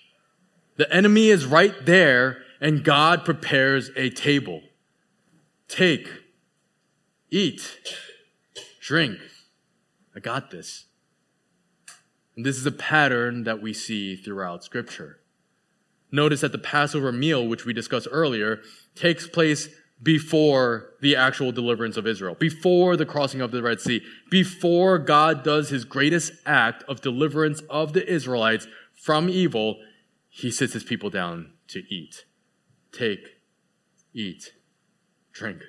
The 0.76 0.94
enemy 0.94 1.30
is 1.30 1.48
right 1.48 1.74
there 1.88 2.38
and 2.62 2.84
God 2.84 3.26
prepares 3.26 3.90
a 3.96 4.12
table. 4.12 4.62
Take, 5.68 6.08
eat, 7.32 7.80
drink. 8.80 9.18
I 10.16 10.20
got 10.20 10.52
this. 10.52 10.86
And 12.36 12.46
this 12.46 12.58
is 12.58 12.66
a 12.68 12.72
pattern 12.72 13.44
that 13.46 13.60
we 13.60 13.74
see 13.74 14.16
throughout 14.16 14.64
scripture. 14.64 15.23
Notice 16.14 16.42
that 16.42 16.52
the 16.52 16.60
Passover 16.60 17.12
meal, 17.12 17.48
which 17.48 17.66
we 17.66 17.74
discussed 17.74 18.08
earlier, 18.12 18.62
takes 18.94 19.28
place 19.28 19.68
before 20.02 20.92
the 21.02 21.16
actual 21.16 21.52
deliverance 21.52 21.98
of 21.98 22.06
Israel, 22.06 22.36
before 22.36 22.96
the 22.96 23.06
crossing 23.06 23.42
of 23.42 23.50
the 23.50 23.64
Red 23.64 23.82
Sea, 23.82 24.04
before 24.30 25.00
God 25.00 25.44
does 25.44 25.70
his 25.70 25.86
greatest 25.86 26.34
act 26.46 26.84
of 26.88 27.02
deliverance 27.02 27.64
of 27.68 27.94
the 27.94 28.08
Israelites 28.08 28.68
from 28.94 29.28
evil, 29.28 29.80
he 30.30 30.52
sits 30.52 30.74
his 30.74 30.84
people 30.84 31.10
down 31.10 31.54
to 31.70 31.80
eat. 31.90 32.26
Take, 32.92 33.26
eat, 34.14 34.54
drink. 35.32 35.62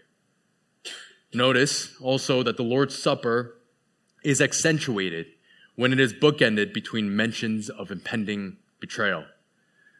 Notice 1.32 1.96
also 2.02 2.42
that 2.42 2.58
the 2.58 2.62
Lord's 2.62 2.98
Supper 2.98 3.62
is 4.22 4.42
accentuated 4.42 5.26
when 5.74 5.90
it 5.90 5.98
is 5.98 6.12
bookended 6.12 6.74
between 6.74 7.16
mentions 7.16 7.70
of 7.70 7.90
impending 7.90 8.58
betrayal. 8.78 9.24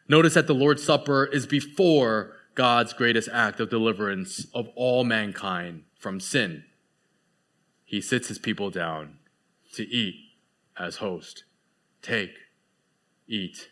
Notice 0.07 0.35
that 0.35 0.47
the 0.47 0.53
Lord's 0.53 0.83
Supper 0.83 1.25
is 1.25 1.47
before 1.47 2.33
God's 2.53 2.93
greatest 2.93 3.27
act 3.31 3.59
of 3.59 3.69
deliverance 3.69 4.47
of 4.53 4.69
all 4.75 5.03
mankind 5.03 5.83
from 5.97 6.19
sin. 6.19 6.63
He 7.83 8.01
sits 8.01 8.27
his 8.27 8.39
people 8.39 8.69
down 8.69 9.17
to 9.73 9.83
eat 9.87 10.15
as 10.77 10.97
host. 10.97 11.43
Take, 12.01 12.31
eat, 13.27 13.69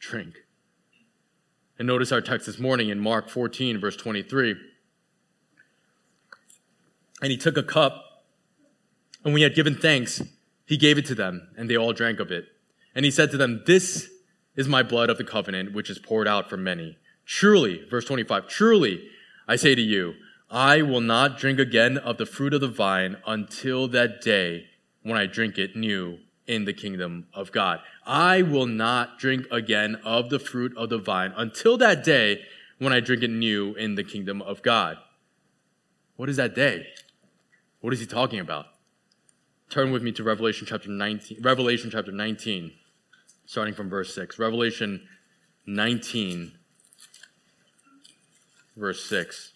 drink. 0.00 0.34
And 1.78 1.86
notice 1.86 2.10
our 2.12 2.20
text 2.20 2.46
this 2.46 2.58
morning 2.58 2.88
in 2.88 2.98
Mark 2.98 3.28
14, 3.28 3.78
verse 3.78 3.96
23. 3.96 4.56
And 7.22 7.30
he 7.30 7.36
took 7.36 7.56
a 7.56 7.62
cup, 7.62 8.24
and 9.24 9.32
when 9.32 9.38
he 9.38 9.42
had 9.44 9.54
given 9.54 9.76
thanks, 9.76 10.22
he 10.66 10.76
gave 10.76 10.98
it 10.98 11.06
to 11.06 11.14
them, 11.14 11.48
and 11.56 11.68
they 11.68 11.76
all 11.76 11.92
drank 11.92 12.20
of 12.20 12.30
it. 12.30 12.46
And 12.94 13.04
he 13.04 13.10
said 13.10 13.30
to 13.30 13.36
them, 13.36 13.62
This 13.66 14.08
is 14.58 14.68
my 14.68 14.82
blood 14.82 15.08
of 15.08 15.16
the 15.16 15.24
covenant, 15.24 15.72
which 15.72 15.88
is 15.88 16.00
poured 16.00 16.26
out 16.26 16.50
for 16.50 16.56
many. 16.56 16.98
Truly, 17.24 17.84
verse 17.88 18.04
25, 18.06 18.48
truly, 18.48 19.08
I 19.46 19.54
say 19.54 19.76
to 19.76 19.80
you, 19.80 20.14
I 20.50 20.82
will 20.82 21.00
not 21.00 21.38
drink 21.38 21.60
again 21.60 21.96
of 21.96 22.18
the 22.18 22.26
fruit 22.26 22.52
of 22.52 22.60
the 22.60 22.66
vine 22.68 23.18
until 23.24 23.86
that 23.88 24.20
day 24.20 24.66
when 25.04 25.16
I 25.16 25.26
drink 25.26 25.58
it 25.58 25.76
new 25.76 26.18
in 26.48 26.64
the 26.64 26.72
kingdom 26.72 27.28
of 27.32 27.52
God. 27.52 27.78
I 28.04 28.42
will 28.42 28.66
not 28.66 29.20
drink 29.20 29.46
again 29.52 30.00
of 30.04 30.28
the 30.28 30.40
fruit 30.40 30.76
of 30.76 30.88
the 30.88 30.98
vine 30.98 31.32
until 31.36 31.78
that 31.78 32.02
day 32.02 32.42
when 32.78 32.92
I 32.92 32.98
drink 32.98 33.22
it 33.22 33.30
new 33.30 33.74
in 33.74 33.94
the 33.94 34.02
kingdom 34.02 34.42
of 34.42 34.62
God. 34.62 34.96
What 36.16 36.28
is 36.28 36.36
that 36.36 36.56
day? 36.56 36.88
What 37.80 37.92
is 37.92 38.00
he 38.00 38.06
talking 38.06 38.40
about? 38.40 38.66
Turn 39.70 39.92
with 39.92 40.02
me 40.02 40.10
to 40.12 40.24
Revelation 40.24 40.66
chapter 40.68 40.88
19, 40.88 41.42
Revelation 41.42 41.90
chapter 41.92 42.10
19 42.10 42.72
starting 43.48 43.72
from 43.72 43.88
verse 43.88 44.14
6. 44.14 44.38
Revelation 44.38 45.08
19, 45.66 46.52
verse 48.76 49.02
6. 49.06 49.52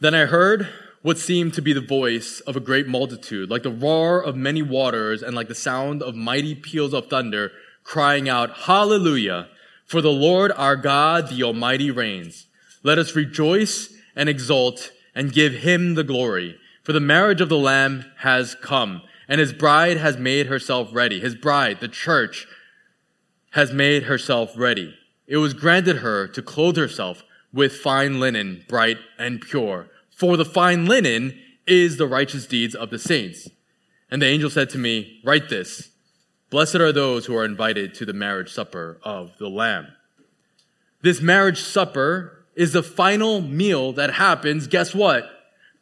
Then 0.00 0.14
I 0.14 0.24
heard 0.24 0.66
what 1.02 1.18
seemed 1.18 1.52
to 1.52 1.60
be 1.60 1.74
the 1.74 1.82
voice 1.82 2.40
of 2.40 2.56
a 2.56 2.60
great 2.60 2.88
multitude, 2.88 3.50
like 3.50 3.62
the 3.62 3.70
roar 3.70 4.24
of 4.24 4.36
many 4.36 4.62
waters 4.62 5.22
and 5.22 5.36
like 5.36 5.48
the 5.48 5.54
sound 5.54 6.02
of 6.02 6.14
mighty 6.14 6.54
peals 6.54 6.94
of 6.94 7.08
thunder, 7.08 7.52
crying 7.82 8.26
out, 8.26 8.56
Hallelujah! 8.60 9.48
For 9.84 10.00
the 10.00 10.10
Lord 10.10 10.50
our 10.52 10.76
God, 10.76 11.28
the 11.28 11.42
Almighty 11.42 11.90
reigns. 11.90 12.46
Let 12.82 12.96
us 12.96 13.14
rejoice 13.14 13.94
and 14.16 14.30
exult 14.30 14.92
and 15.14 15.30
give 15.30 15.52
him 15.52 15.94
the 15.94 16.04
glory. 16.04 16.58
For 16.84 16.94
the 16.94 17.00
marriage 17.00 17.42
of 17.42 17.50
the 17.50 17.58
Lamb 17.58 18.06
has 18.20 18.54
come 18.54 19.02
and 19.28 19.40
his 19.40 19.52
bride 19.52 19.96
has 19.96 20.16
made 20.16 20.46
herself 20.46 20.88
ready. 20.92 21.20
His 21.20 21.34
bride, 21.34 21.80
the 21.80 21.88
church, 21.88 22.46
has 23.52 23.72
made 23.72 24.04
herself 24.04 24.52
ready. 24.56 24.94
It 25.26 25.38
was 25.38 25.54
granted 25.54 25.98
her 25.98 26.26
to 26.28 26.42
clothe 26.42 26.76
herself 26.76 27.22
with 27.52 27.76
fine 27.76 28.20
linen, 28.20 28.64
bright 28.68 28.98
and 29.18 29.40
pure. 29.40 29.88
For 30.10 30.36
the 30.36 30.44
fine 30.44 30.86
linen 30.86 31.38
is 31.66 31.96
the 31.96 32.06
righteous 32.06 32.46
deeds 32.46 32.74
of 32.74 32.90
the 32.90 32.98
saints. 32.98 33.48
And 34.10 34.20
the 34.20 34.26
angel 34.26 34.50
said 34.50 34.70
to 34.70 34.78
me, 34.78 35.20
Write 35.24 35.48
this 35.48 35.90
Blessed 36.50 36.76
are 36.76 36.92
those 36.92 37.26
who 37.26 37.36
are 37.36 37.44
invited 37.44 37.94
to 37.94 38.04
the 38.04 38.12
marriage 38.12 38.52
supper 38.52 38.98
of 39.02 39.32
the 39.38 39.48
Lamb. 39.48 39.88
This 41.02 41.20
marriage 41.20 41.60
supper 41.60 42.44
is 42.54 42.72
the 42.72 42.82
final 42.82 43.40
meal 43.40 43.92
that 43.92 44.14
happens, 44.14 44.66
guess 44.66 44.94
what? 44.94 45.24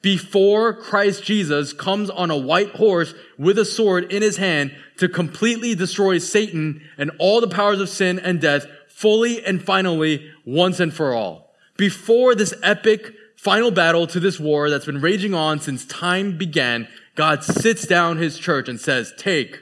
Before 0.03 0.75
Christ 0.75 1.23
Jesus 1.23 1.73
comes 1.73 2.11
on 2.11 2.31
a 2.31 2.37
white 2.37 2.71
horse 2.71 3.15
with 3.39 3.57
a 3.59 3.65
sword 3.65 4.13
in 4.13 4.21
his 4.21 4.37
hand 4.37 4.77
to 4.99 5.09
completely 5.09 5.75
destroy 5.75 6.19
Satan 6.19 6.83
and 6.99 7.13
all 7.19 7.41
the 7.41 7.49
powers 7.49 7.81
of 7.81 7.89
sin 7.89 8.19
and 8.19 8.41
death 8.41 8.67
fully 8.89 9.45
and 9.45 9.63
finally 9.63 10.31
once 10.45 10.81
and 10.81 10.93
for 10.93 11.15
all. 11.15 11.55
Before 11.77 12.35
this 12.35 12.53
epic 12.63 13.15
final 13.37 13.71
battle 13.71 14.07
to 14.09 14.21
this 14.21 14.39
war 14.39 14.69
that's 14.69 14.87
been 14.87 15.01
raging 15.01 15.35
on 15.35 15.61
since 15.61 15.85
time 15.87 16.37
began, 16.37 16.89
God 17.15 17.43
sits 17.43 17.87
down 17.87 18.19
his 18.19 18.39
church 18.39 18.69
and 18.69 18.81
says, 18.81 19.13
Take, 19.17 19.61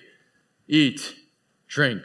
eat, 0.68 1.14
drink. 1.68 2.02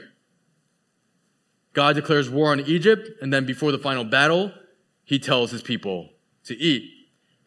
God 1.73 1.95
declares 1.95 2.29
war 2.29 2.51
on 2.51 2.61
Egypt, 2.61 3.09
and 3.21 3.33
then 3.33 3.45
before 3.45 3.71
the 3.71 3.77
final 3.77 4.05
battle, 4.05 4.53
he 5.03 5.19
tells 5.19 5.51
his 5.51 5.61
people 5.61 6.09
to 6.45 6.55
eat. 6.55 6.94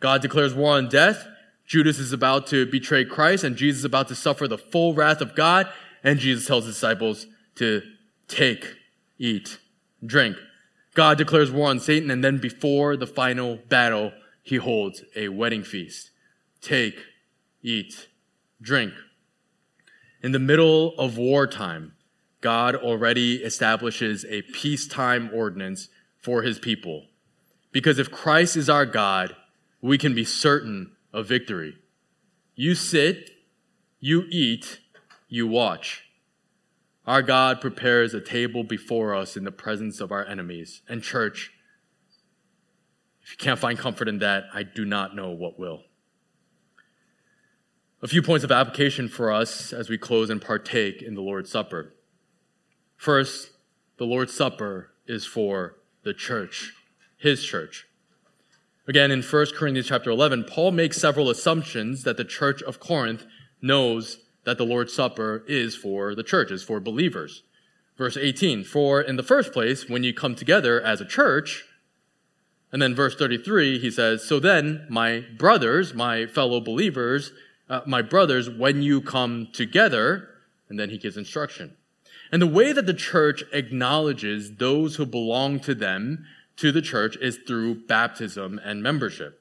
God 0.00 0.22
declares 0.22 0.54
war 0.54 0.76
on 0.76 0.88
death. 0.88 1.26
Judas 1.66 1.98
is 1.98 2.12
about 2.12 2.46
to 2.48 2.66
betray 2.66 3.04
Christ, 3.04 3.44
and 3.44 3.56
Jesus 3.56 3.80
is 3.80 3.84
about 3.84 4.08
to 4.08 4.14
suffer 4.14 4.48
the 4.48 4.56
full 4.58 4.94
wrath 4.94 5.20
of 5.20 5.34
God, 5.34 5.68
and 6.02 6.18
Jesus 6.18 6.46
tells 6.46 6.64
his 6.64 6.76
disciples 6.76 7.26
to 7.56 7.82
take, 8.26 8.76
eat, 9.18 9.58
drink. 10.04 10.36
God 10.94 11.18
declares 11.18 11.50
war 11.50 11.68
on 11.68 11.78
Satan, 11.78 12.10
and 12.10 12.24
then 12.24 12.38
before 12.38 12.96
the 12.96 13.06
final 13.06 13.56
battle, 13.68 14.12
he 14.42 14.56
holds 14.56 15.02
a 15.14 15.28
wedding 15.28 15.62
feast. 15.62 16.10
Take, 16.60 16.98
eat, 17.62 18.08
drink. 18.62 18.94
In 20.22 20.32
the 20.32 20.38
middle 20.38 20.98
of 20.98 21.18
wartime, 21.18 21.92
God 22.40 22.74
already 22.74 23.36
establishes 23.36 24.24
a 24.24 24.42
peacetime 24.42 25.30
ordinance 25.34 25.88
for 26.16 26.42
his 26.42 26.58
people. 26.58 27.06
Because 27.72 27.98
if 27.98 28.10
Christ 28.10 28.56
is 28.56 28.70
our 28.70 28.86
God, 28.86 29.36
we 29.80 29.98
can 29.98 30.14
be 30.14 30.24
certain 30.24 30.92
of 31.12 31.26
victory. 31.26 31.76
You 32.54 32.74
sit, 32.74 33.30
you 34.00 34.24
eat, 34.30 34.80
you 35.28 35.46
watch. 35.46 36.04
Our 37.06 37.22
God 37.22 37.60
prepares 37.60 38.12
a 38.12 38.20
table 38.20 38.64
before 38.64 39.14
us 39.14 39.36
in 39.36 39.44
the 39.44 39.50
presence 39.50 40.00
of 40.00 40.12
our 40.12 40.26
enemies. 40.26 40.82
And, 40.88 41.02
church, 41.02 41.52
if 43.22 43.32
you 43.32 43.36
can't 43.38 43.58
find 43.58 43.78
comfort 43.78 44.08
in 44.08 44.18
that, 44.18 44.44
I 44.52 44.62
do 44.62 44.84
not 44.84 45.16
know 45.16 45.30
what 45.30 45.58
will. 45.58 45.84
A 48.02 48.08
few 48.08 48.22
points 48.22 48.44
of 48.44 48.52
application 48.52 49.08
for 49.08 49.32
us 49.32 49.72
as 49.72 49.88
we 49.88 49.98
close 49.98 50.30
and 50.30 50.40
partake 50.40 51.02
in 51.02 51.14
the 51.14 51.20
Lord's 51.20 51.50
Supper. 51.50 51.94
First, 52.96 53.50
the 53.96 54.04
Lord's 54.04 54.34
Supper 54.34 54.92
is 55.06 55.26
for 55.26 55.78
the 56.04 56.14
church, 56.14 56.74
his 57.16 57.44
church. 57.44 57.87
Again, 58.88 59.10
in 59.10 59.22
1 59.22 59.46
Corinthians 59.54 59.88
chapter 59.88 60.08
11, 60.08 60.44
Paul 60.44 60.70
makes 60.70 60.96
several 60.96 61.28
assumptions 61.28 62.04
that 62.04 62.16
the 62.16 62.24
church 62.24 62.62
of 62.62 62.80
Corinth 62.80 63.26
knows 63.60 64.20
that 64.44 64.56
the 64.56 64.64
Lord's 64.64 64.94
Supper 64.94 65.44
is 65.46 65.76
for 65.76 66.14
the 66.14 66.22
church, 66.22 66.50
is 66.50 66.64
for 66.64 66.80
believers. 66.80 67.42
Verse 67.98 68.16
18, 68.16 68.64
for 68.64 69.02
in 69.02 69.16
the 69.16 69.22
first 69.22 69.52
place, 69.52 69.90
when 69.90 70.04
you 70.04 70.14
come 70.14 70.34
together 70.34 70.80
as 70.80 71.02
a 71.02 71.04
church, 71.04 71.66
and 72.72 72.80
then 72.80 72.94
verse 72.94 73.14
33, 73.14 73.78
he 73.78 73.90
says, 73.90 74.24
So 74.24 74.40
then, 74.40 74.86
my 74.88 75.22
brothers, 75.36 75.92
my 75.92 76.24
fellow 76.24 76.58
believers, 76.58 77.32
uh, 77.68 77.82
my 77.86 78.00
brothers, 78.00 78.48
when 78.48 78.80
you 78.80 79.02
come 79.02 79.48
together, 79.52 80.30
and 80.70 80.80
then 80.80 80.88
he 80.88 80.96
gives 80.96 81.18
instruction. 81.18 81.76
And 82.32 82.40
the 82.40 82.46
way 82.46 82.72
that 82.72 82.86
the 82.86 82.94
church 82.94 83.44
acknowledges 83.52 84.56
those 84.56 84.96
who 84.96 85.04
belong 85.04 85.60
to 85.60 85.74
them, 85.74 86.24
to 86.58 86.72
the 86.72 86.82
church, 86.82 87.16
is 87.20 87.38
through 87.46 87.86
baptism 87.86 88.60
and 88.64 88.82
membership. 88.82 89.40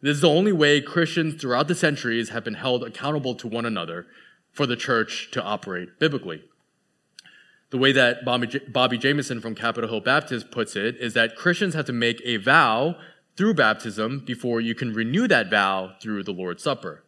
This 0.00 0.16
is 0.16 0.20
the 0.20 0.28
only 0.28 0.52
way 0.52 0.80
Christians 0.80 1.40
throughout 1.40 1.68
the 1.68 1.74
centuries 1.74 2.28
have 2.28 2.44
been 2.44 2.54
held 2.54 2.84
accountable 2.84 3.34
to 3.36 3.48
one 3.48 3.64
another 3.64 4.06
for 4.52 4.66
the 4.66 4.76
church 4.76 5.30
to 5.32 5.42
operate 5.42 5.98
biblically. 5.98 6.42
The 7.70 7.78
way 7.78 7.92
that 7.92 8.24
Bobby, 8.24 8.46
J- 8.46 8.60
Bobby 8.68 8.98
Jamieson 8.98 9.40
from 9.40 9.54
Capitol 9.54 9.90
Hill 9.90 10.00
Baptist 10.00 10.50
puts 10.50 10.76
it 10.76 10.96
is 10.96 11.14
that 11.14 11.36
Christians 11.36 11.74
have 11.74 11.86
to 11.86 11.92
make 11.92 12.20
a 12.24 12.36
vow 12.36 12.96
through 13.36 13.54
baptism 13.54 14.22
before 14.24 14.60
you 14.60 14.74
can 14.74 14.94
renew 14.94 15.26
that 15.28 15.50
vow 15.50 15.94
through 16.00 16.22
the 16.22 16.32
Lord's 16.32 16.62
Supper. 16.62 17.04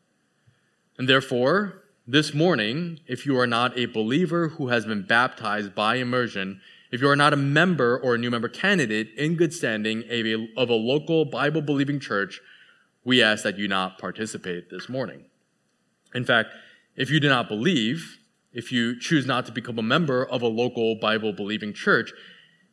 And 0.99 1.09
therefore, 1.09 1.85
this 2.07 2.35
morning, 2.35 3.01
if 3.07 3.25
you 3.25 3.39
are 3.39 3.47
not 3.47 3.79
a 3.79 3.87
believer 3.87 4.49
who 4.49 4.69
has 4.69 4.85
been 4.85 5.03
baptized 5.03 5.75
by 5.75 5.97
immersion, 5.97 6.61
if 6.91 7.01
you 7.01 7.09
are 7.09 7.17
not 7.17 7.33
a 7.33 7.37
member 7.37 7.99
or 7.99 8.15
a 8.15 8.19
new 8.19 8.31
member 8.31 8.49
candidate 8.49 9.11
in 9.17 9.37
good 9.37 9.53
standing 9.53 10.05
of 10.57 10.71
a 10.71 10.75
local 10.75 11.25
Bible 11.25 11.63
believing 11.63 12.01
church, 12.01 12.41
we 13.05 13.23
ask 13.23 13.43
that 13.43 13.59
you 13.59 13.69
not 13.69 13.99
participate 13.99 14.71
this 14.71 14.89
morning. 14.89 15.25
In 16.15 16.25
fact, 16.25 16.51
if 16.97 17.11
you 17.11 17.21
do 17.21 17.29
not 17.29 17.49
believe, 17.49 18.19
if 18.53 18.73
you 18.73 18.99
choose 18.99 19.27
not 19.27 19.47
to 19.47 19.53
become 19.53 19.79
a 19.79 19.83
member 19.83 20.25
of 20.25 20.43
a 20.43 20.49
local 20.49 20.95
Bible 20.97 21.33
believing 21.33 21.73
church, 21.73 22.13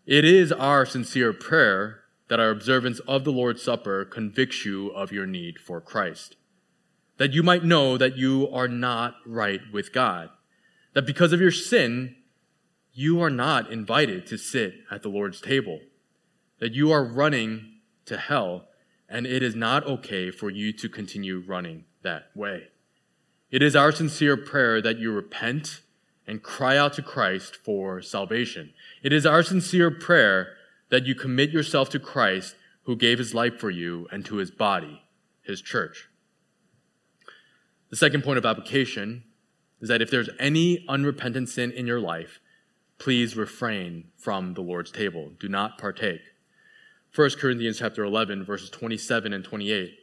it 0.05 0.23
is 0.23 0.51
our 0.51 0.85
sincere 0.85 1.33
prayer 1.33 2.01
that 2.27 2.39
our 2.39 2.49
observance 2.49 2.99
of 2.99 3.23
the 3.23 3.31
Lord's 3.31 3.61
Supper 3.61 4.05
convicts 4.05 4.65
you 4.65 4.89
of 4.89 5.11
your 5.11 5.25
need 5.25 5.59
for 5.59 5.79
Christ. 5.81 6.37
That 7.17 7.33
you 7.33 7.43
might 7.43 7.63
know 7.63 7.97
that 7.97 8.17
you 8.17 8.49
are 8.51 8.67
not 8.67 9.15
right 9.25 9.61
with 9.71 9.93
God. 9.93 10.29
That 10.93 11.05
because 11.05 11.33
of 11.33 11.41
your 11.41 11.51
sin, 11.51 12.15
you 12.97 13.21
are 13.21 13.29
not 13.29 13.69
invited 13.69 14.25
to 14.25 14.37
sit 14.37 14.73
at 14.89 15.03
the 15.03 15.09
Lord's 15.09 15.41
table. 15.41 15.81
That 16.59 16.73
you 16.73 16.93
are 16.93 17.03
running 17.03 17.73
to 18.05 18.17
hell, 18.17 18.69
and 19.09 19.27
it 19.27 19.43
is 19.43 19.53
not 19.53 19.85
okay 19.85 20.31
for 20.31 20.49
you 20.49 20.71
to 20.71 20.87
continue 20.87 21.43
running 21.45 21.83
that 22.03 22.29
way. 22.33 22.69
It 23.51 23.61
is 23.61 23.75
our 23.75 23.91
sincere 23.91 24.37
prayer 24.37 24.81
that 24.81 24.97
you 24.97 25.11
repent 25.11 25.81
and 26.25 26.41
cry 26.41 26.77
out 26.77 26.93
to 26.93 27.01
Christ 27.01 27.57
for 27.57 28.01
salvation. 28.01 28.73
It 29.03 29.11
is 29.11 29.25
our 29.25 29.43
sincere 29.43 29.91
prayer 29.91 30.53
that 30.89 31.05
you 31.05 31.15
commit 31.15 31.51
yourself 31.51 31.89
to 31.89 31.99
Christ 31.99 32.55
who 32.83 32.95
gave 32.95 33.17
his 33.17 33.33
life 33.33 33.59
for 33.59 33.69
you 33.69 34.07
and 34.09 34.23
to 34.25 34.35
his 34.37 34.51
body, 34.51 35.01
his 35.41 35.61
church. 35.61 36.07
The 37.89 37.97
second 37.97 38.23
point 38.23 38.37
of 38.37 38.45
application 38.45 39.25
is 39.81 39.89
that 39.89 40.01
if 40.01 40.09
there's 40.09 40.29
any 40.39 40.85
unrepentant 40.87 41.49
sin 41.49 41.71
in 41.71 41.85
your 41.85 41.99
life, 41.99 42.39
please 42.97 43.35
refrain 43.35 44.05
from 44.17 44.53
the 44.53 44.61
Lord's 44.61 44.91
table. 44.91 45.31
Do 45.39 45.47
not 45.47 45.77
partake. 45.77 46.21
1 47.15 47.29
Corinthians 47.39 47.79
chapter 47.79 48.03
11 48.03 48.43
verses 48.43 48.69
27 48.69 49.33
and 49.33 49.43
28. 49.43 49.99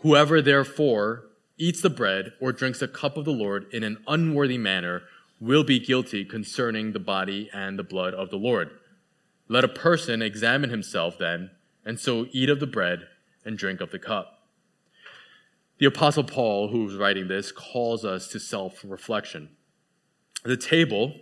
Whoever 0.00 0.42
therefore 0.42 1.24
eats 1.58 1.80
the 1.80 1.90
bread 1.90 2.32
or 2.40 2.52
drinks 2.52 2.82
a 2.82 2.88
cup 2.88 3.16
of 3.16 3.24
the 3.24 3.32
Lord 3.32 3.66
in 3.72 3.84
an 3.84 3.98
unworthy 4.06 4.58
manner 4.58 5.02
will 5.40 5.64
be 5.64 5.78
guilty 5.78 6.24
concerning 6.24 6.92
the 6.92 6.98
body 6.98 7.50
and 7.52 7.78
the 7.78 7.84
blood 7.84 8.14
of 8.14 8.30
the 8.30 8.36
Lord. 8.36 8.70
Let 9.48 9.64
a 9.64 9.68
person 9.68 10.22
examine 10.22 10.70
himself 10.70 11.18
then, 11.18 11.50
and 11.84 11.98
so 11.98 12.26
eat 12.32 12.48
of 12.48 12.60
the 12.60 12.66
bread 12.66 13.08
and 13.44 13.58
drink 13.58 13.80
of 13.80 13.90
the 13.90 13.98
cup. 13.98 14.42
The 15.78 15.86
Apostle 15.86 16.24
Paul, 16.24 16.68
who's 16.68 16.94
writing 16.96 17.28
this, 17.28 17.50
calls 17.50 18.04
us 18.04 18.28
to 18.28 18.38
self 18.38 18.84
reflection. 18.84 19.50
The 20.44 20.56
table, 20.56 21.14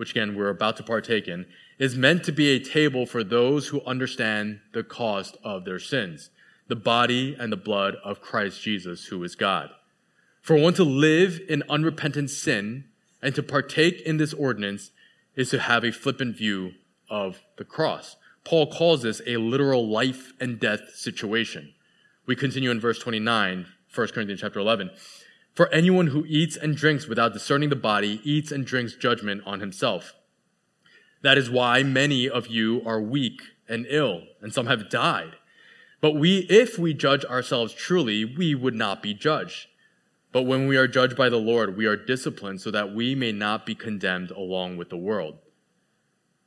which 0.00 0.12
again 0.12 0.34
we're 0.34 0.48
about 0.48 0.78
to 0.78 0.82
partake 0.82 1.28
in, 1.28 1.44
is 1.78 1.94
meant 1.94 2.24
to 2.24 2.32
be 2.32 2.48
a 2.48 2.58
table 2.58 3.04
for 3.04 3.22
those 3.22 3.68
who 3.68 3.82
understand 3.82 4.58
the 4.72 4.82
cost 4.82 5.36
of 5.44 5.66
their 5.66 5.78
sins 5.78 6.30
the 6.68 6.76
body 6.76 7.36
and 7.38 7.52
the 7.52 7.56
blood 7.56 7.96
of 8.02 8.22
Christ 8.22 8.62
Jesus, 8.62 9.06
who 9.06 9.22
is 9.24 9.34
God. 9.34 9.68
For 10.40 10.56
one 10.56 10.72
to 10.74 10.84
live 10.84 11.38
in 11.48 11.62
unrepentant 11.68 12.30
sin 12.30 12.84
and 13.20 13.34
to 13.34 13.42
partake 13.42 14.00
in 14.02 14.16
this 14.16 14.32
ordinance 14.32 14.90
is 15.34 15.50
to 15.50 15.58
have 15.58 15.84
a 15.84 15.92
flippant 15.92 16.34
view 16.34 16.72
of 17.10 17.40
the 17.58 17.64
cross. 17.64 18.16
Paul 18.44 18.72
calls 18.72 19.02
this 19.02 19.20
a 19.26 19.36
literal 19.36 19.86
life 19.86 20.32
and 20.40 20.58
death 20.58 20.94
situation. 20.94 21.74
We 22.24 22.36
continue 22.36 22.70
in 22.70 22.80
verse 22.80 23.00
29, 23.00 23.66
1 23.94 24.08
Corinthians 24.08 24.40
chapter 24.40 24.60
11. 24.60 24.92
For 25.54 25.68
anyone 25.72 26.08
who 26.08 26.24
eats 26.26 26.56
and 26.56 26.76
drinks 26.76 27.06
without 27.06 27.32
discerning 27.32 27.68
the 27.68 27.76
body 27.76 28.20
eats 28.24 28.52
and 28.52 28.64
drinks 28.64 28.94
judgment 28.94 29.42
on 29.44 29.60
himself. 29.60 30.14
That 31.22 31.36
is 31.36 31.50
why 31.50 31.82
many 31.82 32.28
of 32.28 32.46
you 32.46 32.82
are 32.86 33.00
weak 33.00 33.42
and 33.68 33.86
ill, 33.88 34.22
and 34.40 34.54
some 34.54 34.66
have 34.66 34.88
died. 34.88 35.36
But 36.00 36.12
we, 36.12 36.46
if 36.48 36.78
we 36.78 36.94
judge 36.94 37.24
ourselves 37.24 37.74
truly, 37.74 38.24
we 38.24 38.54
would 38.54 38.74
not 38.74 39.02
be 39.02 39.12
judged. 39.12 39.66
But 40.32 40.42
when 40.42 40.66
we 40.66 40.76
are 40.76 40.88
judged 40.88 41.16
by 41.16 41.28
the 41.28 41.36
Lord, 41.36 41.76
we 41.76 41.86
are 41.86 41.96
disciplined 41.96 42.60
so 42.60 42.70
that 42.70 42.94
we 42.94 43.14
may 43.14 43.32
not 43.32 43.66
be 43.66 43.74
condemned 43.74 44.30
along 44.30 44.76
with 44.76 44.88
the 44.88 44.96
world. 44.96 45.38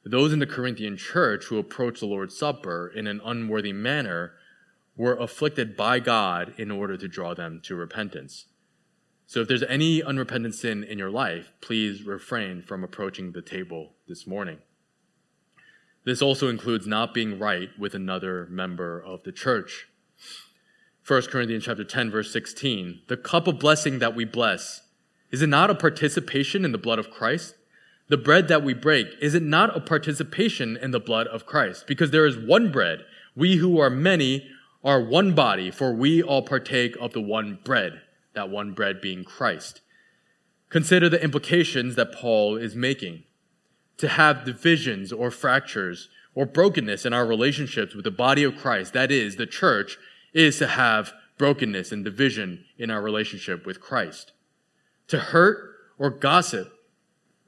Those 0.06 0.34
in 0.34 0.40
the 0.40 0.48
Corinthian 0.48 0.98
church 0.98 1.46
who 1.46 1.58
approached 1.58 2.00
the 2.00 2.08
Lord's 2.08 2.38
Supper 2.38 2.92
in 2.94 3.08
an 3.08 3.22
unworthy 3.24 3.74
manner 3.74 4.34
were 4.96 5.18
afflicted 5.18 5.78
by 5.78 6.00
God 6.00 6.54
in 6.58 6.72
order 6.72 6.98
to 6.98 7.08
draw 7.08 7.34
them 7.34 7.62
to 7.64 7.76
repentance. 7.76 8.46
So 9.26 9.42
if 9.42 9.48
there's 9.48 9.64
any 9.64 10.04
unrepentant 10.04 10.56
sin 10.56 10.84
in 10.84 11.00
your 11.00 11.10
life, 11.10 11.52
please 11.62 12.04
refrain 12.04 12.62
from 12.62 12.84
approaching 12.84 13.32
the 13.32 13.42
table 13.42 13.94
this 14.08 14.28
morning. 14.28 14.60
This 16.06 16.22
also 16.22 16.50
includes 16.50 16.86
not 16.86 17.14
being 17.14 17.40
right 17.40 17.70
with 17.80 17.96
another 17.96 18.48
member 18.50 19.02
of 19.02 19.24
the 19.24 19.32
church. 19.32 19.88
1 21.08 21.24
Corinthians 21.24 21.66
chapter 21.66 21.84
10 21.84 22.12
verse 22.12 22.32
16, 22.32 23.02
the 23.08 23.18
cup 23.18 23.48
of 23.48 23.60
blessing 23.60 24.00
that 24.00 24.16
we 24.16 24.24
bless, 24.24 24.82
is 25.32 25.42
it 25.42 25.48
not 25.48 25.72
a 25.72 25.76
participation 25.76 26.64
in 26.64 26.72
the 26.72 26.78
blood 26.78 27.00
of 27.00 27.10
Christ? 27.10 27.56
The 28.08 28.18
bread 28.18 28.48
that 28.50 28.64
we 28.64 28.76
break, 28.76 29.08
is 29.20 29.34
it 29.34 29.42
not 29.42 29.76
a 29.76 29.82
participation 29.82 30.78
in 30.78 30.92
the 30.92 31.00
blood 31.00 31.26
of 31.26 31.48
Christ? 31.48 31.88
Because 31.88 32.12
there 32.12 32.28
is 32.28 32.38
one 32.38 32.72
bread. 32.72 33.00
We 33.36 33.56
who 33.56 33.80
are 33.80 33.90
many 33.90 34.48
are 34.84 35.02
one 35.02 35.34
body, 35.34 35.72
for 35.72 35.92
we 35.92 36.22
all 36.22 36.44
partake 36.44 36.96
of 37.02 37.14
the 37.14 37.22
one 37.22 37.58
bread. 37.64 38.03
That 38.34 38.50
one 38.50 38.74
bread 38.74 39.02
being 39.02 39.24
Christ. 39.24 39.82
Consider 40.70 41.10
the 41.10 41.24
implications 41.24 41.96
that 41.96 42.12
Paul 42.12 42.58
is 42.58 42.76
making. 42.76 43.24
To 43.98 44.08
have 44.08 44.44
divisions 44.44 45.14
or 45.14 45.30
fractures 45.30 46.10
or 46.34 46.46
brokenness 46.46 47.06
in 47.06 47.14
our 47.14 47.26
relationships 47.26 47.94
with 47.94 48.06
the 48.06 48.12
body 48.12 48.44
of 48.44 48.58
Christ, 48.58 48.94
that 48.94 49.12
is, 49.12 49.36
the 49.36 49.46
church, 49.46 49.98
is 50.34 50.58
to 50.58 50.68
have 50.68 51.14
brokenness 51.38 51.92
and 51.92 52.04
division 52.04 52.66
in 52.78 52.90
our 52.90 53.02
relationship 53.02 53.66
with 53.66 53.80
Christ. 53.80 54.32
To 55.10 55.20
hurt 55.20 55.76
or 55.98 56.10
gossip 56.10 56.74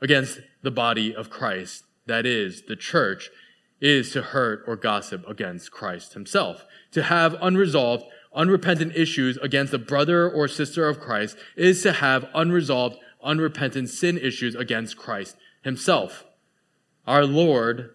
against 0.02 0.40
the 0.62 0.72
body 0.72 1.16
of 1.16 1.30
Christ, 1.30 1.86
that 2.06 2.26
is, 2.26 2.64
the 2.64 2.76
church, 2.76 3.32
is 3.82 4.12
to 4.12 4.22
hurt 4.22 4.64
or 4.68 4.76
gossip 4.76 5.28
against 5.28 5.72
Christ 5.72 6.14
himself. 6.14 6.66
To 6.92 7.04
have 7.04 7.36
unresolved, 7.42 8.06
unrepentant 8.36 8.96
issues 8.96 9.38
against 9.38 9.74
a 9.74 9.80
brother 9.80 10.30
or 10.30 10.48
sister 10.48 10.88
of 10.88 11.00
Christ 11.00 11.38
is 11.56 11.82
to 11.84 11.94
have 11.94 12.30
unresolved, 12.34 12.98
unrepentant 13.24 13.90
sin 13.90 14.18
issues 14.18 14.56
against 14.56 14.98
Christ 14.98 15.38
himself. 15.64 16.26
Our 17.08 17.26
Lord 17.26 17.92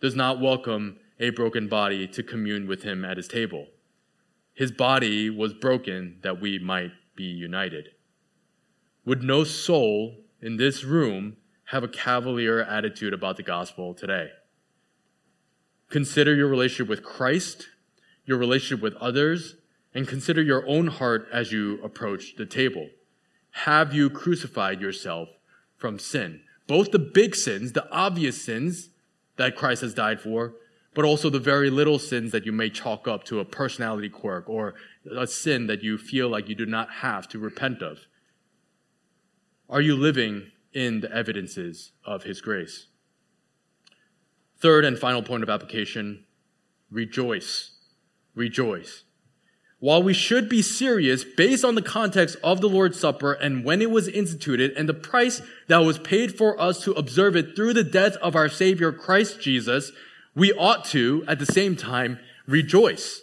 does 0.00 0.14
not 0.14 0.40
welcome 0.40 0.98
a 1.18 1.30
broken 1.30 1.68
body 1.68 2.06
to 2.06 2.22
commune 2.22 2.66
with 2.66 2.82
him 2.82 3.04
at 3.04 3.16
his 3.16 3.28
table. 3.28 3.66
His 4.54 4.72
body 4.72 5.28
was 5.28 5.52
broken 5.52 6.18
that 6.22 6.40
we 6.40 6.58
might 6.58 6.92
be 7.16 7.24
united. 7.24 7.90
Would 9.04 9.22
no 9.22 9.44
soul 9.44 10.16
in 10.40 10.56
this 10.56 10.84
room 10.84 11.36
have 11.64 11.82
a 11.82 11.88
cavalier 11.88 12.60
attitude 12.60 13.12
about 13.12 13.36
the 13.36 13.42
gospel 13.42 13.94
today? 13.94 14.28
Consider 15.90 16.34
your 16.34 16.48
relationship 16.48 16.88
with 16.88 17.02
Christ, 17.02 17.68
your 18.24 18.38
relationship 18.38 18.82
with 18.82 18.94
others, 18.94 19.56
and 19.94 20.06
consider 20.06 20.42
your 20.42 20.66
own 20.66 20.86
heart 20.86 21.28
as 21.32 21.52
you 21.52 21.82
approach 21.82 22.36
the 22.36 22.46
table. 22.46 22.88
Have 23.52 23.92
you 23.92 24.08
crucified 24.10 24.80
yourself 24.80 25.28
from 25.76 25.98
sin? 25.98 26.42
Both 26.66 26.92
the 26.92 26.98
big 26.98 27.34
sins, 27.34 27.72
the 27.72 27.90
obvious 27.90 28.40
sins 28.40 28.90
that 29.36 29.56
Christ 29.56 29.82
has 29.82 29.94
died 29.94 30.20
for, 30.20 30.54
but 30.94 31.04
also 31.04 31.30
the 31.30 31.38
very 31.38 31.70
little 31.70 31.98
sins 31.98 32.32
that 32.32 32.46
you 32.46 32.52
may 32.52 32.70
chalk 32.70 33.08
up 33.08 33.24
to 33.24 33.40
a 33.40 33.44
personality 33.44 34.08
quirk 34.08 34.48
or 34.48 34.74
a 35.16 35.26
sin 35.26 35.66
that 35.66 35.82
you 35.82 35.98
feel 35.98 36.28
like 36.28 36.48
you 36.48 36.54
do 36.54 36.66
not 36.66 36.90
have 36.90 37.28
to 37.28 37.38
repent 37.38 37.82
of. 37.82 38.06
Are 39.68 39.80
you 39.80 39.96
living 39.96 40.50
in 40.72 41.00
the 41.00 41.12
evidences 41.12 41.92
of 42.04 42.24
His 42.24 42.40
grace? 42.40 42.86
Third 44.58 44.84
and 44.84 44.98
final 44.98 45.22
point 45.22 45.42
of 45.42 45.48
application 45.48 46.24
rejoice. 46.90 47.72
Rejoice. 48.34 49.04
While 49.80 50.02
we 50.02 50.12
should 50.12 50.50
be 50.50 50.60
serious 50.60 51.24
based 51.24 51.64
on 51.64 51.74
the 51.74 51.82
context 51.82 52.36
of 52.44 52.60
the 52.60 52.68
Lord's 52.68 53.00
Supper 53.00 53.32
and 53.32 53.64
when 53.64 53.80
it 53.80 53.90
was 53.90 54.08
instituted 54.08 54.72
and 54.76 54.86
the 54.86 54.94
price 54.94 55.40
that 55.68 55.78
was 55.78 55.98
paid 55.98 56.36
for 56.36 56.60
us 56.60 56.84
to 56.84 56.92
observe 56.92 57.34
it 57.34 57.56
through 57.56 57.72
the 57.72 57.82
death 57.82 58.16
of 58.16 58.36
our 58.36 58.50
Savior 58.50 58.92
Christ 58.92 59.40
Jesus, 59.40 59.90
we 60.34 60.52
ought 60.52 60.84
to, 60.86 61.24
at 61.26 61.38
the 61.38 61.46
same 61.46 61.76
time, 61.76 62.18
rejoice. 62.46 63.22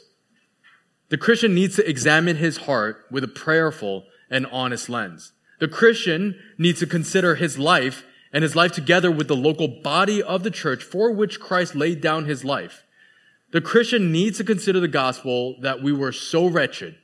The 1.10 1.18
Christian 1.18 1.54
needs 1.54 1.76
to 1.76 1.88
examine 1.88 2.38
his 2.38 2.58
heart 2.58 3.06
with 3.12 3.24
a 3.24 3.30
prayerful 3.30 4.06
and 4.30 4.48
honest 4.48 4.90
lens. 4.90 5.34
The 5.60 5.68
Christian 5.68 6.40
needs 6.58 6.80
to 6.80 6.88
consider 6.88 7.36
his 7.36 7.60
life 7.60 8.04
and 8.34 8.44
his 8.44 8.56
life 8.56 8.72
together 8.72 9.12
with 9.12 9.28
the 9.28 9.36
local 9.36 9.68
body 9.68 10.22
of 10.22 10.44
the 10.44 10.52
church 10.52 10.84
for 10.84 11.12
which 11.12 11.40
Christ 11.40 11.76
laid 11.76 12.02
down 12.02 12.26
his 12.26 12.44
life. 12.44 12.84
The 13.52 13.62
Christian 13.62 14.12
needs 14.12 14.38
to 14.38 14.44
consider 14.44 14.80
the 14.80 14.88
gospel 14.88 15.58
that 15.62 15.82
we 15.82 15.92
were 15.92 16.12
so 16.12 16.48
wretched, 16.48 16.98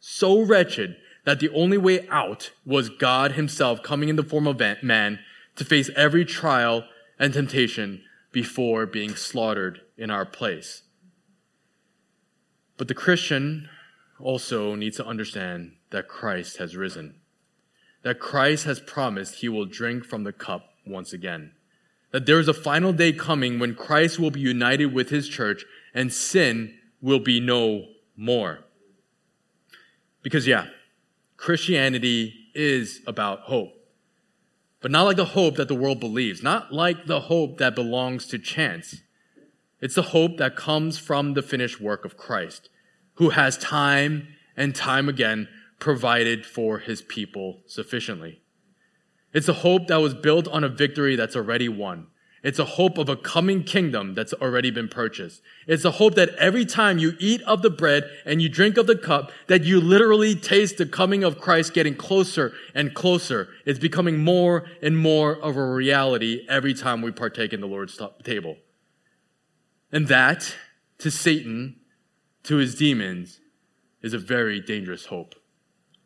so 0.00 0.42
wretched 0.42 0.96
that 1.24 1.40
the 1.40 1.48
only 1.50 1.78
way 1.78 2.06
out 2.08 2.50
was 2.64 2.88
God 2.88 3.32
himself 3.32 3.82
coming 3.82 4.08
in 4.08 4.16
the 4.16 4.22
form 4.22 4.46
of 4.46 4.60
man 4.82 5.18
to 5.56 5.64
face 5.64 5.90
every 5.96 6.24
trial 6.24 6.84
and 7.18 7.32
temptation 7.32 8.02
before 8.32 8.86
being 8.86 9.16
slaughtered 9.16 9.80
in 9.96 10.10
our 10.10 10.26
place. 10.26 10.82
But 12.76 12.88
the 12.88 12.94
Christian 12.94 13.68
also 14.20 14.74
needs 14.74 14.96
to 14.98 15.06
understand 15.06 15.72
that 15.90 16.08
Christ 16.08 16.58
has 16.58 16.76
risen 16.76 17.20
that 18.06 18.20
Christ 18.20 18.66
has 18.66 18.78
promised 18.78 19.40
he 19.40 19.48
will 19.48 19.66
drink 19.66 20.04
from 20.04 20.22
the 20.22 20.32
cup 20.32 20.68
once 20.86 21.12
again. 21.12 21.50
That 22.12 22.24
there 22.24 22.38
is 22.38 22.46
a 22.46 22.54
final 22.54 22.92
day 22.92 23.12
coming 23.12 23.58
when 23.58 23.74
Christ 23.74 24.20
will 24.20 24.30
be 24.30 24.38
united 24.38 24.94
with 24.94 25.10
his 25.10 25.28
church 25.28 25.64
and 25.96 26.12
sin 26.12 26.78
will 27.00 27.18
be 27.18 27.40
no 27.40 27.86
more. 28.16 28.60
Because, 30.22 30.46
yeah, 30.46 30.66
Christianity 31.36 32.34
is 32.54 33.00
about 33.06 33.40
hope. 33.40 33.72
But 34.80 34.90
not 34.90 35.04
like 35.04 35.16
the 35.16 35.24
hope 35.24 35.56
that 35.56 35.68
the 35.68 35.74
world 35.74 35.98
believes, 35.98 36.42
not 36.42 36.72
like 36.72 37.06
the 37.06 37.22
hope 37.22 37.58
that 37.58 37.74
belongs 37.74 38.26
to 38.26 38.38
chance. 38.38 38.96
It's 39.80 39.94
the 39.94 40.02
hope 40.02 40.36
that 40.36 40.54
comes 40.54 40.98
from 40.98 41.34
the 41.34 41.42
finished 41.42 41.80
work 41.80 42.04
of 42.04 42.16
Christ, 42.16 42.68
who 43.14 43.30
has 43.30 43.56
time 43.56 44.28
and 44.56 44.74
time 44.74 45.08
again 45.08 45.48
provided 45.80 46.44
for 46.44 46.78
his 46.78 47.00
people 47.02 47.62
sufficiently. 47.66 48.42
It's 49.32 49.48
a 49.48 49.54
hope 49.54 49.88
that 49.88 50.00
was 50.00 50.14
built 50.14 50.46
on 50.48 50.62
a 50.62 50.68
victory 50.68 51.16
that's 51.16 51.36
already 51.36 51.68
won. 51.68 52.08
It's 52.42 52.58
a 52.58 52.64
hope 52.64 52.98
of 52.98 53.08
a 53.08 53.16
coming 53.16 53.64
kingdom 53.64 54.14
that's 54.14 54.32
already 54.34 54.70
been 54.70 54.88
purchased. 54.88 55.42
It's 55.66 55.84
a 55.84 55.90
hope 55.92 56.14
that 56.14 56.30
every 56.36 56.64
time 56.64 56.98
you 56.98 57.14
eat 57.18 57.42
of 57.42 57.62
the 57.62 57.70
bread 57.70 58.08
and 58.24 58.40
you 58.40 58.48
drink 58.48 58.76
of 58.76 58.86
the 58.86 58.96
cup, 58.96 59.32
that 59.48 59.64
you 59.64 59.80
literally 59.80 60.34
taste 60.34 60.76
the 60.76 60.86
coming 60.86 61.24
of 61.24 61.40
Christ 61.40 61.74
getting 61.74 61.96
closer 61.96 62.52
and 62.74 62.94
closer. 62.94 63.48
It's 63.64 63.78
becoming 63.78 64.18
more 64.18 64.64
and 64.80 64.96
more 64.96 65.34
of 65.34 65.56
a 65.56 65.66
reality 65.66 66.46
every 66.48 66.74
time 66.74 67.02
we 67.02 67.10
partake 67.10 67.52
in 67.52 67.60
the 67.60 67.66
Lord's 67.66 68.00
table. 68.22 68.56
And 69.90 70.08
that, 70.08 70.54
to 70.98 71.10
Satan, 71.10 71.76
to 72.44 72.56
his 72.56 72.74
demons, 72.74 73.40
is 74.02 74.12
a 74.12 74.18
very 74.18 74.60
dangerous 74.60 75.06
hope. 75.06 75.34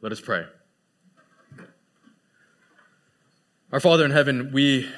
Let 0.00 0.12
us 0.12 0.20
pray. 0.20 0.46
Our 3.72 3.80
Father 3.80 4.04
in 4.04 4.10
heaven, 4.10 4.52
we 4.52 4.88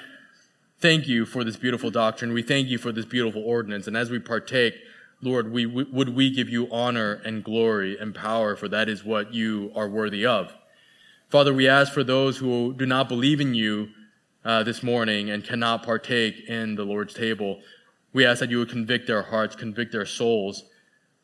thank 0.83 1.09
you 1.09 1.25
for 1.25 1.45
this 1.45 1.57
beautiful 1.57 1.91
doctrine. 1.91 2.33
We 2.33 2.43
thank 2.43 2.69
you 2.69 2.77
for 2.77 2.93
this 2.93 3.07
beautiful 3.07 3.43
ordinance. 3.43 3.87
And 3.87 3.97
as 3.97 4.11
we 4.11 4.19
partake, 4.19 4.75
Lord, 5.23 5.53
we, 5.53 5.65
would 5.65 6.11
we 6.11 6.31
give 6.31 6.49
you 6.49 6.69
honor 6.71 7.23
and 7.25 7.43
glory 7.43 7.97
and 7.97 8.15
power, 8.15 8.57
for 8.57 8.69
that 8.69 8.89
is 8.89 9.05
what 9.05 9.33
you 9.33 9.73
are 9.75 9.89
worthy 9.89 10.27
of. 10.27 10.53
Father, 11.31 11.55
we 11.55 11.69
ask 11.69 11.93
for 11.93 12.05
those 12.05 12.37
who 12.37 12.75
do 12.75 12.85
not 12.85 13.09
believe 13.09 13.41
in 13.41 13.55
you 13.55 13.89
uh, 14.45 14.63
this 14.65 14.83
morning 14.83 15.31
and 15.31 15.45
cannot 15.45 15.85
partake 15.85 16.49
in 16.49 16.75
the 16.75 16.85
Lord's 16.85 17.15
table. 17.15 17.61
We 18.13 18.27
ask 18.27 18.41
that 18.41 18.51
you 18.51 18.59
would 18.59 18.69
convict 18.69 19.07
their 19.07 19.23
hearts, 19.23 19.57
convict 19.57 19.93
their 19.93 20.05
souls, 20.05 20.65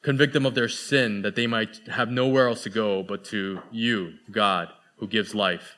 Convict 0.02 0.32
them 0.32 0.46
of 0.46 0.54
their 0.54 0.68
sin 0.68 1.22
that 1.22 1.34
they 1.34 1.46
might 1.46 1.86
have 1.88 2.10
nowhere 2.10 2.48
else 2.48 2.62
to 2.62 2.70
go 2.70 3.02
but 3.02 3.24
to 3.26 3.60
you, 3.70 4.14
God, 4.30 4.68
who 4.96 5.08
gives 5.08 5.34
life. 5.34 5.76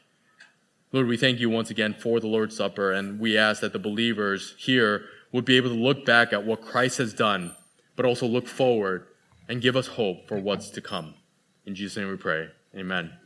Lord, 0.93 1.07
we 1.07 1.17
thank 1.17 1.39
you 1.39 1.49
once 1.49 1.71
again 1.71 1.95
for 1.95 2.19
the 2.19 2.27
Lord's 2.27 2.57
Supper, 2.57 2.91
and 2.91 3.21
we 3.21 3.39
ask 3.39 3.61
that 3.61 3.73
the 3.73 3.79
believers 3.79 4.57
here 4.59 5.05
would 5.31 5.45
be 5.45 5.57
able 5.57 5.69
to 5.69 5.77
look 5.77 6.05
back 6.05 6.33
at 6.33 6.45
what 6.45 6.63
Christ 6.63 6.99
has 6.99 7.15
done, 7.15 7.55
but 7.95 8.05
also 8.05 8.27
look 8.27 8.49
forward 8.49 9.07
and 9.49 9.63
give 9.63 9.77
us 9.77 9.87
hope 9.87 10.27
for 10.27 10.39
what's 10.39 10.69
to 10.71 10.81
come. 10.81 11.15
In 11.65 11.77
Jesus' 11.77 11.97
name 11.97 12.09
we 12.09 12.17
pray. 12.17 12.49
Amen. 12.75 13.20